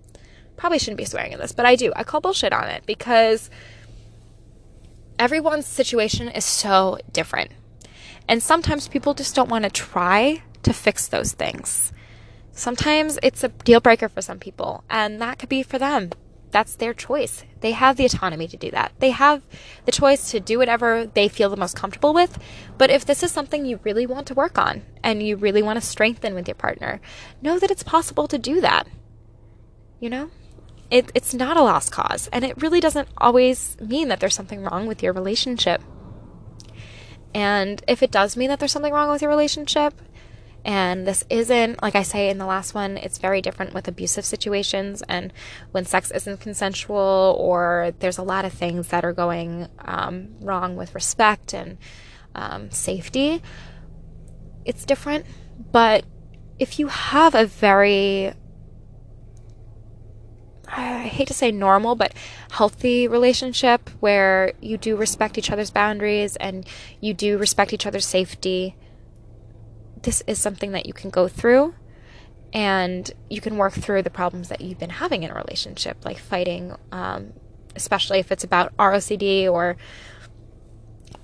Probably 0.55 0.79
shouldn't 0.79 0.99
be 0.99 1.03
swearing 1.03 1.33
in 1.33 1.39
this 1.39 1.51
but 1.51 1.65
i 1.65 1.75
do. 1.75 1.91
I 1.97 2.05
call 2.05 2.21
bullshit 2.21 2.53
on 2.53 2.69
it 2.69 2.85
because 2.85 3.49
everyone's 5.19 5.67
situation 5.67 6.29
is 6.29 6.45
so 6.45 6.97
different 7.11 7.51
and 8.27 8.41
sometimes 8.41 8.87
people 8.87 9.13
just 9.13 9.35
don't 9.35 9.49
want 9.49 9.63
to 9.63 9.69
try 9.69 10.41
to 10.63 10.73
fix 10.73 11.07
those 11.07 11.33
things 11.33 11.91
sometimes 12.51 13.17
it's 13.23 13.43
a 13.43 13.49
deal 13.49 13.79
breaker 13.79 14.09
for 14.09 14.21
some 14.21 14.39
people 14.39 14.83
and 14.89 15.21
that 15.21 15.39
could 15.39 15.49
be 15.49 15.63
for 15.63 15.79
them 15.79 16.11
that's 16.51 16.75
their 16.75 16.93
choice. 16.93 17.43
They 17.61 17.71
have 17.71 17.97
the 17.97 18.05
autonomy 18.05 18.47
to 18.47 18.57
do 18.57 18.71
that. 18.71 18.91
They 18.99 19.11
have 19.11 19.41
the 19.85 19.91
choice 19.91 20.31
to 20.31 20.39
do 20.39 20.57
whatever 20.57 21.05
they 21.05 21.27
feel 21.27 21.49
the 21.49 21.57
most 21.57 21.75
comfortable 21.75 22.13
with. 22.13 22.37
But 22.77 22.89
if 22.89 23.05
this 23.05 23.23
is 23.23 23.31
something 23.31 23.65
you 23.65 23.79
really 23.83 24.05
want 24.05 24.27
to 24.27 24.33
work 24.33 24.57
on 24.57 24.83
and 25.03 25.23
you 25.23 25.35
really 25.35 25.63
want 25.63 25.79
to 25.79 25.85
strengthen 25.85 26.35
with 26.35 26.47
your 26.47 26.55
partner, 26.55 26.99
know 27.41 27.57
that 27.57 27.71
it's 27.71 27.83
possible 27.83 28.27
to 28.27 28.37
do 28.37 28.61
that. 28.61 28.87
You 29.99 30.09
know? 30.09 30.29
It, 30.89 31.09
it's 31.15 31.33
not 31.33 31.55
a 31.55 31.61
lost 31.61 31.93
cause, 31.93 32.27
and 32.33 32.43
it 32.43 32.61
really 32.61 32.81
doesn't 32.81 33.07
always 33.17 33.77
mean 33.79 34.09
that 34.09 34.19
there's 34.19 34.35
something 34.35 34.61
wrong 34.61 34.87
with 34.87 35.01
your 35.01 35.13
relationship. 35.13 35.81
And 37.33 37.83
if 37.87 38.03
it 38.03 38.11
does 38.11 38.35
mean 38.35 38.49
that 38.49 38.59
there's 38.59 38.71
something 38.71 38.93
wrong 38.93 39.09
with 39.09 39.21
your 39.21 39.29
relationship, 39.29 39.93
and 40.63 41.07
this 41.07 41.23
isn't, 41.29 41.81
like 41.81 41.95
I 41.95 42.03
say 42.03 42.29
in 42.29 42.37
the 42.37 42.45
last 42.45 42.73
one, 42.73 42.97
it's 42.97 43.17
very 43.17 43.41
different 43.41 43.73
with 43.73 43.87
abusive 43.87 44.25
situations 44.25 45.01
and 45.09 45.33
when 45.71 45.85
sex 45.85 46.11
isn't 46.11 46.39
consensual 46.39 47.35
or 47.39 47.93
there's 47.99 48.19
a 48.19 48.23
lot 48.23 48.45
of 48.45 48.53
things 48.53 48.89
that 48.89 49.03
are 49.03 49.13
going 49.13 49.67
um, 49.79 50.35
wrong 50.39 50.75
with 50.75 50.93
respect 50.93 51.53
and 51.53 51.77
um, 52.35 52.69
safety. 52.69 53.41
It's 54.63 54.85
different. 54.85 55.25
But 55.71 56.05
if 56.59 56.77
you 56.77 56.87
have 56.87 57.33
a 57.33 57.45
very 57.45 58.33
I 60.75 61.03
hate 61.03 61.27
to 61.27 61.33
say 61.33 61.51
normal, 61.51 61.95
but 61.95 62.13
healthy 62.51 63.07
relationship 63.07 63.89
where 63.99 64.53
you 64.61 64.77
do 64.77 64.95
respect 64.95 65.37
each 65.37 65.51
other's 65.51 65.71
boundaries 65.71 66.35
and 66.37 66.65
you 66.99 67.13
do 67.13 67.37
respect 67.37 67.73
each 67.73 67.85
other's 67.85 68.05
safety 68.05 68.75
this 70.03 70.23
is 70.27 70.39
something 70.39 70.71
that 70.71 70.85
you 70.85 70.93
can 70.93 71.09
go 71.09 71.27
through 71.27 71.73
and 72.53 73.11
you 73.29 73.39
can 73.39 73.57
work 73.57 73.73
through 73.73 74.01
the 74.01 74.09
problems 74.09 74.49
that 74.49 74.61
you've 74.61 74.79
been 74.79 74.89
having 74.89 75.23
in 75.23 75.31
a 75.31 75.33
relationship, 75.33 76.03
like 76.03 76.17
fighting, 76.17 76.75
um, 76.91 77.33
especially 77.75 78.19
if 78.19 78.31
it's 78.31 78.43
about 78.43 78.75
ROCD 78.77 79.49
or 79.49 79.77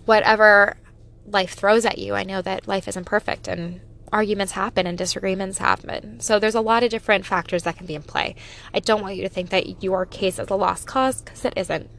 whatever 0.05 0.77
life 1.25 1.53
throws 1.53 1.85
at 1.85 1.97
you. 1.97 2.13
I 2.13 2.23
know 2.23 2.41
that 2.41 2.67
life 2.67 2.87
isn't 2.87 3.05
perfect 3.05 3.47
and 3.47 3.81
arguments 4.11 4.53
happen 4.53 4.87
and 4.87 4.97
disagreements 4.97 5.57
happen. 5.57 6.19
So 6.19 6.39
there's 6.39 6.55
a 6.55 6.61
lot 6.61 6.83
of 6.83 6.89
different 6.89 7.25
factors 7.25 7.63
that 7.63 7.77
can 7.77 7.85
be 7.85 7.95
in 7.95 8.03
play. 8.03 8.35
I 8.73 8.79
don't 8.79 9.01
want 9.01 9.15
you 9.15 9.23
to 9.23 9.29
think 9.29 9.49
that 9.49 9.83
your 9.83 10.05
case 10.05 10.39
is 10.39 10.49
a 10.49 10.55
lost 10.55 10.87
cause 10.87 11.21
because 11.21 11.45
it 11.45 11.53
isn't. 11.55 11.89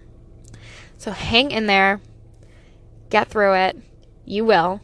So 0.96 1.12
hang 1.12 1.50
in 1.50 1.66
there, 1.66 2.00
get 3.10 3.28
through 3.28 3.54
it. 3.54 3.76
You 4.24 4.44
will. 4.44 4.80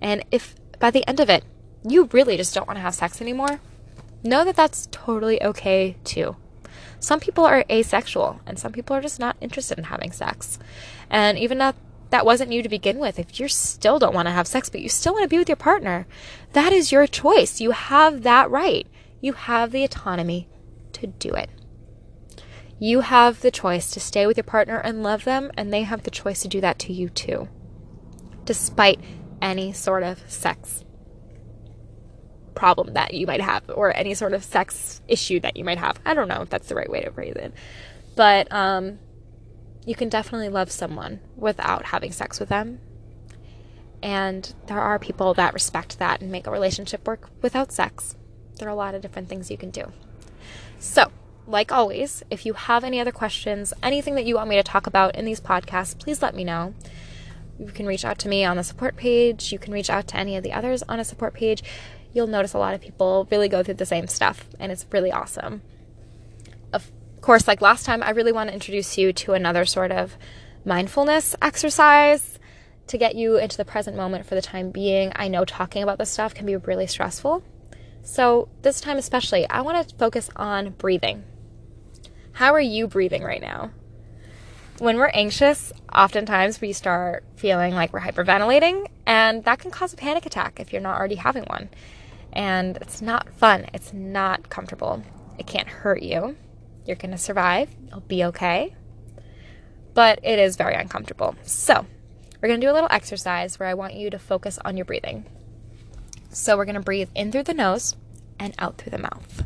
And 0.00 0.24
if 0.30 0.54
by 0.78 0.90
the 0.90 1.06
end 1.08 1.20
of 1.20 1.30
it, 1.30 1.44
you 1.86 2.08
really 2.12 2.36
just 2.36 2.54
don't 2.54 2.66
want 2.66 2.76
to 2.76 2.82
have 2.82 2.94
sex 2.94 3.20
anymore, 3.20 3.60
know 4.22 4.44
that 4.44 4.56
that's 4.56 4.88
totally 4.90 5.42
okay 5.42 5.96
too. 6.04 6.36
Some 6.98 7.20
people 7.20 7.44
are 7.44 7.64
asexual 7.70 8.40
and 8.46 8.58
some 8.58 8.72
people 8.72 8.96
are 8.96 9.02
just 9.02 9.20
not 9.20 9.36
interested 9.40 9.78
in 9.78 9.84
having 9.84 10.12
sex. 10.12 10.58
And 11.10 11.38
even 11.38 11.58
that 11.58 11.76
that 12.14 12.24
wasn't 12.24 12.52
you 12.52 12.62
to 12.62 12.68
begin 12.68 13.00
with, 13.00 13.18
if 13.18 13.40
you 13.40 13.48
still 13.48 13.98
don't 13.98 14.14
want 14.14 14.28
to 14.28 14.32
have 14.32 14.46
sex, 14.46 14.68
but 14.70 14.80
you 14.80 14.88
still 14.88 15.14
want 15.14 15.24
to 15.24 15.28
be 15.28 15.36
with 15.36 15.48
your 15.48 15.56
partner, 15.56 16.06
that 16.52 16.72
is 16.72 16.92
your 16.92 17.08
choice. 17.08 17.60
You 17.60 17.72
have 17.72 18.22
that 18.22 18.48
right. 18.48 18.86
You 19.20 19.32
have 19.32 19.72
the 19.72 19.82
autonomy 19.82 20.48
to 20.92 21.08
do 21.08 21.30
it. 21.30 21.50
You 22.78 23.00
have 23.00 23.40
the 23.40 23.50
choice 23.50 23.90
to 23.90 23.98
stay 23.98 24.28
with 24.28 24.36
your 24.36 24.44
partner 24.44 24.78
and 24.78 25.02
love 25.02 25.24
them, 25.24 25.50
and 25.56 25.72
they 25.72 25.82
have 25.82 26.04
the 26.04 26.10
choice 26.12 26.42
to 26.42 26.48
do 26.48 26.60
that 26.60 26.78
to 26.80 26.92
you 26.92 27.08
too, 27.08 27.48
despite 28.44 29.00
any 29.42 29.72
sort 29.72 30.04
of 30.04 30.22
sex 30.30 30.84
problem 32.54 32.94
that 32.94 33.12
you 33.12 33.26
might 33.26 33.40
have 33.40 33.64
or 33.74 33.92
any 33.96 34.14
sort 34.14 34.34
of 34.34 34.44
sex 34.44 35.00
issue 35.08 35.40
that 35.40 35.56
you 35.56 35.64
might 35.64 35.78
have. 35.78 35.98
I 36.06 36.14
don't 36.14 36.28
know 36.28 36.42
if 36.42 36.48
that's 36.48 36.68
the 36.68 36.76
right 36.76 36.88
way 36.88 37.00
to 37.00 37.10
phrase 37.10 37.34
it. 37.34 37.52
But 38.14 38.52
um, 38.52 39.00
you 39.86 39.94
can 39.94 40.08
definitely 40.08 40.48
love 40.48 40.70
someone 40.70 41.20
without 41.36 41.86
having 41.86 42.12
sex 42.12 42.40
with 42.40 42.48
them. 42.48 42.80
And 44.02 44.52
there 44.66 44.80
are 44.80 44.98
people 44.98 45.34
that 45.34 45.54
respect 45.54 45.98
that 45.98 46.20
and 46.20 46.30
make 46.30 46.46
a 46.46 46.50
relationship 46.50 47.06
work 47.06 47.30
without 47.42 47.72
sex. 47.72 48.16
There 48.58 48.68
are 48.68 48.72
a 48.72 48.76
lot 48.76 48.94
of 48.94 49.02
different 49.02 49.28
things 49.28 49.50
you 49.50 49.56
can 49.56 49.70
do. 49.70 49.92
So, 50.78 51.10
like 51.46 51.72
always, 51.72 52.22
if 52.30 52.46
you 52.46 52.54
have 52.54 52.84
any 52.84 53.00
other 53.00 53.12
questions, 53.12 53.72
anything 53.82 54.14
that 54.14 54.26
you 54.26 54.36
want 54.36 54.50
me 54.50 54.56
to 54.56 54.62
talk 54.62 54.86
about 54.86 55.16
in 55.16 55.24
these 55.24 55.40
podcasts, 55.40 55.98
please 55.98 56.22
let 56.22 56.34
me 56.34 56.44
know. 56.44 56.74
You 57.58 57.66
can 57.66 57.86
reach 57.86 58.04
out 58.04 58.18
to 58.20 58.28
me 58.28 58.44
on 58.44 58.56
the 58.56 58.64
support 58.64 58.96
page. 58.96 59.52
You 59.52 59.58
can 59.58 59.72
reach 59.72 59.90
out 59.90 60.08
to 60.08 60.16
any 60.16 60.36
of 60.36 60.42
the 60.42 60.52
others 60.52 60.82
on 60.82 61.00
a 61.00 61.04
support 61.04 61.34
page. 61.34 61.62
You'll 62.12 62.26
notice 62.26 62.54
a 62.54 62.58
lot 62.58 62.74
of 62.74 62.80
people 62.80 63.28
really 63.30 63.48
go 63.48 63.62
through 63.62 63.74
the 63.74 63.86
same 63.86 64.06
stuff, 64.06 64.48
and 64.58 64.70
it's 64.70 64.86
really 64.90 65.12
awesome. 65.12 65.62
Course, 67.24 67.48
like 67.48 67.62
last 67.62 67.86
time, 67.86 68.02
I 68.02 68.10
really 68.10 68.32
want 68.32 68.50
to 68.50 68.54
introduce 68.54 68.98
you 68.98 69.10
to 69.14 69.32
another 69.32 69.64
sort 69.64 69.90
of 69.90 70.18
mindfulness 70.66 71.34
exercise 71.40 72.38
to 72.88 72.98
get 72.98 73.14
you 73.14 73.38
into 73.38 73.56
the 73.56 73.64
present 73.64 73.96
moment 73.96 74.26
for 74.26 74.34
the 74.34 74.42
time 74.42 74.70
being. 74.70 75.10
I 75.16 75.28
know 75.28 75.46
talking 75.46 75.82
about 75.82 75.96
this 75.96 76.10
stuff 76.10 76.34
can 76.34 76.44
be 76.44 76.56
really 76.56 76.86
stressful. 76.86 77.42
So, 78.02 78.50
this 78.60 78.78
time 78.78 78.98
especially, 78.98 79.48
I 79.48 79.62
want 79.62 79.88
to 79.88 79.96
focus 79.96 80.28
on 80.36 80.72
breathing. 80.72 81.24
How 82.32 82.52
are 82.52 82.60
you 82.60 82.88
breathing 82.88 83.22
right 83.22 83.40
now? 83.40 83.70
When 84.78 84.98
we're 84.98 85.10
anxious, 85.14 85.72
oftentimes 85.94 86.60
we 86.60 86.74
start 86.74 87.24
feeling 87.36 87.74
like 87.74 87.94
we're 87.94 88.00
hyperventilating, 88.00 88.86
and 89.06 89.42
that 89.44 89.60
can 89.60 89.70
cause 89.70 89.94
a 89.94 89.96
panic 89.96 90.26
attack 90.26 90.60
if 90.60 90.74
you're 90.74 90.82
not 90.82 90.98
already 90.98 91.14
having 91.14 91.44
one. 91.44 91.70
And 92.34 92.76
it's 92.82 93.00
not 93.00 93.32
fun, 93.32 93.64
it's 93.72 93.94
not 93.94 94.50
comfortable. 94.50 95.02
It 95.38 95.46
can't 95.46 95.68
hurt 95.68 96.02
you. 96.02 96.36
You're 96.84 96.96
going 96.96 97.12
to 97.12 97.18
survive, 97.18 97.70
you'll 97.88 98.00
be 98.00 98.24
okay. 98.24 98.74
But 99.94 100.20
it 100.22 100.38
is 100.38 100.56
very 100.56 100.74
uncomfortable. 100.74 101.36
So, 101.42 101.86
we're 102.40 102.48
going 102.48 102.60
to 102.60 102.66
do 102.66 102.70
a 102.70 102.74
little 102.74 102.90
exercise 102.90 103.58
where 103.58 103.68
I 103.68 103.74
want 103.74 103.94
you 103.94 104.10
to 104.10 104.18
focus 104.18 104.58
on 104.64 104.76
your 104.76 104.84
breathing. 104.84 105.24
So, 106.30 106.56
we're 106.56 106.64
going 106.64 106.74
to 106.74 106.80
breathe 106.80 107.08
in 107.14 107.32
through 107.32 107.44
the 107.44 107.54
nose 107.54 107.96
and 108.38 108.54
out 108.58 108.76
through 108.76 108.90
the 108.90 108.98
mouth. 108.98 109.44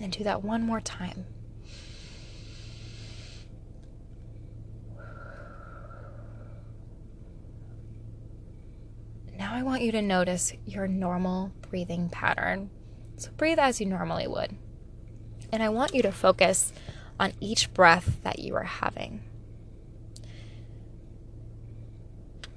And 0.00 0.12
do 0.12 0.24
that 0.24 0.42
one 0.42 0.62
more 0.62 0.80
time. 0.80 1.24
Now 9.48 9.54
I 9.54 9.62
want 9.62 9.80
you 9.80 9.92
to 9.92 10.02
notice 10.02 10.52
your 10.66 10.86
normal 10.86 11.52
breathing 11.70 12.10
pattern. 12.10 12.68
So 13.16 13.30
breathe 13.34 13.58
as 13.58 13.80
you 13.80 13.86
normally 13.86 14.26
would. 14.26 14.54
And 15.50 15.62
I 15.62 15.70
want 15.70 15.94
you 15.94 16.02
to 16.02 16.12
focus 16.12 16.70
on 17.18 17.32
each 17.40 17.72
breath 17.72 18.18
that 18.24 18.40
you 18.40 18.54
are 18.56 18.64
having. 18.64 19.22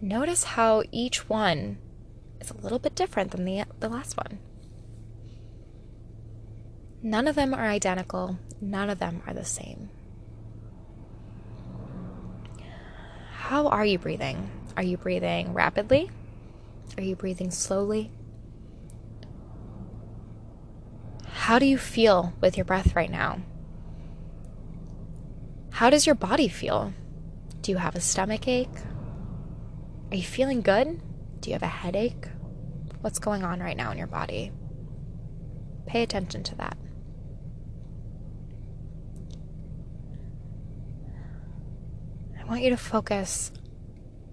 Notice 0.02 0.44
how 0.44 0.84
each 0.92 1.30
one 1.30 1.78
is 2.42 2.52
a 2.52 2.58
little 2.58 2.80
bit 2.80 2.94
different 2.94 3.32
than 3.32 3.46
the, 3.46 3.64
the 3.80 3.88
last 3.88 4.18
one. 4.18 4.40
None 7.02 7.26
of 7.26 7.36
them 7.36 7.54
are 7.54 7.70
identical, 7.70 8.38
none 8.60 8.90
of 8.90 9.00
them 9.00 9.24
are 9.26 9.34
the 9.34 9.46
same. 9.46 9.90
How 13.32 13.68
are 13.68 13.86
you 13.86 13.98
breathing? 13.98 14.52
Are 14.76 14.84
you 14.84 14.98
breathing 14.98 15.54
rapidly? 15.54 16.10
Are 16.98 17.04
you 17.04 17.16
breathing 17.16 17.52
slowly? 17.52 18.12
How 21.26 21.58
do 21.58 21.66
you 21.66 21.78
feel 21.78 22.34
with 22.42 22.58
your 22.58 22.66
breath 22.66 22.96
right 22.96 23.10
now? 23.10 23.42
How 25.72 25.90
does 25.90 26.06
your 26.06 26.16
body 26.16 26.48
feel? 26.48 26.94
Do 27.62 27.72
you 27.72 27.78
have 27.78 27.96
a 27.96 28.02
stomach 28.02 28.48
ache? 28.48 28.70
Are 30.12 30.16
you 30.16 30.24
feeling 30.24 30.62
good? 30.62 31.02
Do 31.40 31.50
you 31.50 31.54
have 31.56 31.64
a 31.64 31.68
headache? 31.68 32.28
What's 33.02 33.20
going 33.20 33.44
on 33.44 33.60
right 33.60 33.76
now 33.76 33.92
in 33.92 33.98
your 33.98 34.08
body? 34.08 34.52
Pay 35.88 36.04
attention 36.04 36.44
to 36.44 36.56
that. 36.56 36.78
I 42.40 42.44
want 42.46 42.62
you 42.62 42.70
to 42.70 42.78
focus 42.78 43.52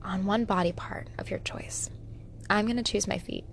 on 0.03 0.27
one 0.27 0.45
body 0.45 0.73
part 0.73 1.09
of 1.19 1.31
your 1.31 1.39
choice. 1.39 1.89
I'm 2.51 2.67
going 2.67 2.77
to 2.77 2.83
choose 2.83 3.07
my 3.07 3.19
feet. 3.19 3.45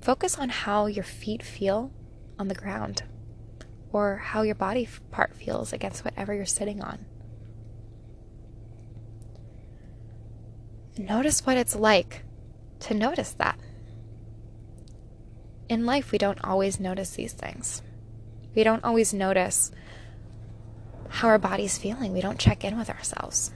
Focus 0.00 0.38
on 0.38 0.48
how 0.48 0.86
your 0.86 1.04
feet 1.04 1.42
feel 1.42 1.92
on 2.38 2.48
the 2.48 2.54
ground 2.54 3.02
or 3.92 4.16
how 4.16 4.42
your 4.42 4.54
body 4.54 4.88
part 5.10 5.34
feels 5.34 5.72
against 5.72 6.04
whatever 6.04 6.32
you're 6.34 6.46
sitting 6.46 6.80
on. 6.82 7.04
Notice 10.96 11.44
what 11.46 11.56
it's 11.56 11.76
like 11.76 12.24
to 12.80 12.94
notice 12.94 13.32
that. 13.32 13.58
In 15.68 15.86
life, 15.86 16.12
we 16.12 16.18
don't 16.18 16.42
always 16.44 16.80
notice 16.80 17.10
these 17.10 17.32
things. 17.32 17.82
We 18.54 18.64
don't 18.64 18.84
always 18.84 19.14
notice 19.14 19.70
how 21.08 21.28
our 21.28 21.38
body's 21.38 21.78
feeling. 21.78 22.12
We 22.12 22.20
don't 22.20 22.38
check 22.38 22.64
in 22.64 22.76
with 22.78 22.90
ourselves. 22.90 23.52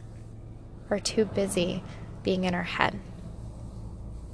We're 0.89 1.01
too 1.01 1.25
busy 1.25 1.83
being 2.23 2.45
in 2.45 2.55
our 2.55 2.63
head. 2.63 3.01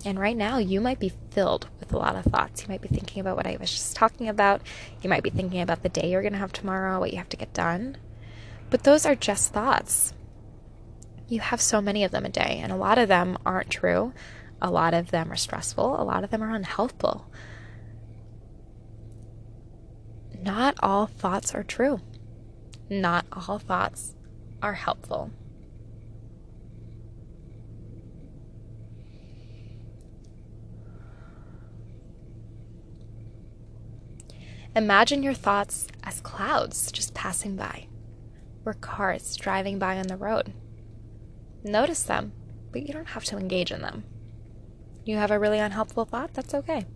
And 0.04 0.18
right 0.18 0.36
now, 0.36 0.56
you 0.56 0.80
might 0.80 0.98
be 0.98 1.12
filled 1.30 1.68
with 1.78 1.92
a 1.92 1.98
lot 1.98 2.16
of 2.16 2.24
thoughts. 2.24 2.62
You 2.62 2.68
might 2.68 2.80
be 2.80 2.88
thinking 2.88 3.20
about 3.20 3.36
what 3.36 3.46
I 3.46 3.58
was 3.60 3.70
just 3.70 3.96
talking 3.96 4.28
about. 4.28 4.62
You 5.02 5.10
might 5.10 5.22
be 5.22 5.30
thinking 5.30 5.60
about 5.60 5.82
the 5.82 5.90
day 5.90 6.10
you're 6.10 6.22
going 6.22 6.32
to 6.32 6.38
have 6.38 6.52
tomorrow, 6.52 6.98
what 6.98 7.10
you 7.12 7.18
have 7.18 7.28
to 7.30 7.36
get 7.36 7.52
done. 7.52 7.98
But 8.70 8.84
those 8.84 9.04
are 9.04 9.14
just 9.14 9.52
thoughts. 9.52 10.14
You 11.28 11.40
have 11.40 11.60
so 11.60 11.82
many 11.82 12.02
of 12.02 12.12
them 12.12 12.24
a 12.24 12.30
day, 12.30 12.60
and 12.62 12.72
a 12.72 12.76
lot 12.76 12.98
of 12.98 13.08
them 13.08 13.36
aren't 13.44 13.70
true. 13.70 14.14
A 14.62 14.70
lot 14.70 14.94
of 14.94 15.10
them 15.10 15.30
are 15.30 15.36
stressful. 15.36 16.00
A 16.00 16.04
lot 16.04 16.24
of 16.24 16.30
them 16.30 16.42
are 16.42 16.54
unhelpful. 16.54 17.26
Not 20.42 20.76
all 20.82 21.06
thoughts 21.06 21.54
are 21.54 21.62
true. 21.62 22.00
Not 22.88 23.26
all 23.32 23.58
thoughts 23.58 24.14
are 24.62 24.74
helpful. 24.74 25.30
Imagine 34.76 35.24
your 35.24 35.35
thoughts 35.35 35.88
as 36.04 36.20
clouds 36.20 36.92
just 36.92 37.12
passing 37.12 37.56
by, 37.56 37.88
or 38.64 38.74
cars 38.74 39.35
driving 39.35 39.80
by 39.80 39.98
on 39.98 40.06
the 40.06 40.16
road. 40.16 40.52
Notice 41.64 42.04
them, 42.04 42.33
but 42.70 42.87
you 42.87 42.92
don't 42.92 43.09
have 43.09 43.24
to 43.24 43.37
engage 43.37 43.72
in 43.72 43.83
them. 43.83 44.04
You 45.04 45.16
have 45.16 45.33
a 45.33 45.40
really 45.40 45.59
unhelpful 45.59 46.04
thought, 46.04 46.35
that's 46.35 46.54
okay. 46.54 46.87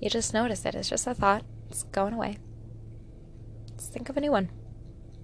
You 0.00 0.08
just 0.08 0.34
notice 0.34 0.64
it. 0.64 0.76
It's 0.76 0.88
just 0.88 1.06
a 1.06 1.14
thought, 1.14 1.44
it's 1.68 1.82
going 1.84 2.14
away. 2.14 2.38
Let's 3.70 3.88
think 3.88 4.08
of 4.08 4.16
a 4.16 4.20
new 4.20 4.30
one. 4.30 4.50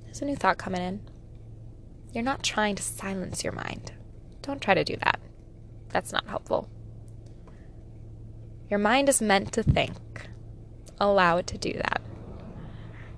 There's 0.04 0.22
a 0.22 0.24
new 0.24 0.37
thought 0.37 0.59
coming 0.59 0.83
in. 0.83 1.00
You're 2.12 2.24
not 2.24 2.42
trying 2.42 2.74
to 2.74 2.83
silence 2.83 3.44
your 3.44 3.52
mind. 3.52 3.92
Don't 4.42 4.61
try 4.61 4.74
to 4.74 4.83
do 4.83 4.96
that. 5.04 5.20
That's 5.90 6.11
not 6.11 6.26
helpful. 6.26 6.68
Your 8.68 8.80
mind 8.80 9.09
is 9.09 9.22
meant 9.22 9.52
to 9.52 9.62
think 9.62 10.28
allow 11.00 11.38
it 11.38 11.46
to 11.48 11.58
do 11.58 11.72
that. 11.72 12.00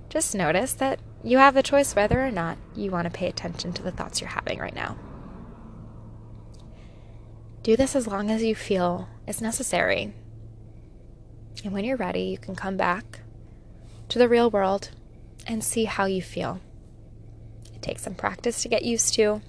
Just 0.08 0.34
notice 0.34 0.74
that 0.74 1.00
you 1.24 1.38
have 1.38 1.54
the 1.54 1.62
choice 1.62 1.96
whether 1.96 2.24
or 2.24 2.30
not 2.30 2.58
you 2.74 2.90
want 2.90 3.06
to 3.06 3.10
pay 3.10 3.28
attention 3.28 3.72
to 3.72 3.82
the 3.82 3.90
thoughts 3.90 4.20
you're 4.20 4.30
having 4.30 4.58
right 4.58 4.74
now. 4.74 4.96
Do 7.62 7.76
this 7.76 7.94
as 7.94 8.06
long 8.06 8.30
as 8.30 8.42
you 8.42 8.54
feel 8.54 9.08
is 9.26 9.40
necessary. 9.40 10.12
And 11.64 11.72
when 11.72 11.84
you're 11.84 11.96
ready, 11.96 12.22
you 12.22 12.38
can 12.38 12.56
come 12.56 12.76
back 12.76 13.20
to 14.08 14.18
the 14.18 14.28
real 14.28 14.50
world 14.50 14.90
and 15.46 15.62
see 15.62 15.84
how 15.84 16.06
you 16.06 16.20
feel. 16.20 16.60
It 17.72 17.82
takes 17.82 18.02
some 18.02 18.14
practice 18.14 18.62
to 18.62 18.68
get 18.68 18.84
used 18.84 19.14
to, 19.14 19.42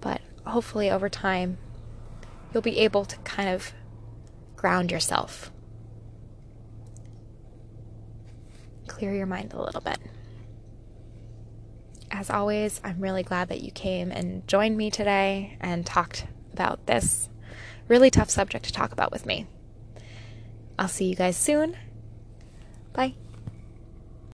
but 0.00 0.20
hopefully 0.46 0.90
over 0.90 1.08
time, 1.08 1.58
you'll 2.52 2.62
be 2.62 2.78
able 2.78 3.04
to 3.04 3.16
kind 3.18 3.48
of 3.50 3.72
ground 4.56 4.90
yourself 4.90 5.52
clear 8.98 9.14
your 9.14 9.26
mind 9.26 9.52
a 9.52 9.62
little 9.62 9.80
bit. 9.80 9.98
As 12.10 12.30
always, 12.30 12.80
I'm 12.82 13.00
really 13.00 13.22
glad 13.22 13.48
that 13.48 13.60
you 13.60 13.70
came 13.70 14.10
and 14.10 14.46
joined 14.48 14.76
me 14.76 14.90
today 14.90 15.56
and 15.60 15.86
talked 15.86 16.26
about 16.52 16.86
this 16.86 17.28
really 17.86 18.10
tough 18.10 18.30
subject 18.30 18.64
to 18.64 18.72
talk 18.72 18.92
about 18.92 19.12
with 19.12 19.24
me. 19.24 19.46
I'll 20.78 20.88
see 20.88 21.06
you 21.06 21.14
guys 21.14 21.36
soon. 21.36 21.76
Bye. 22.92 23.14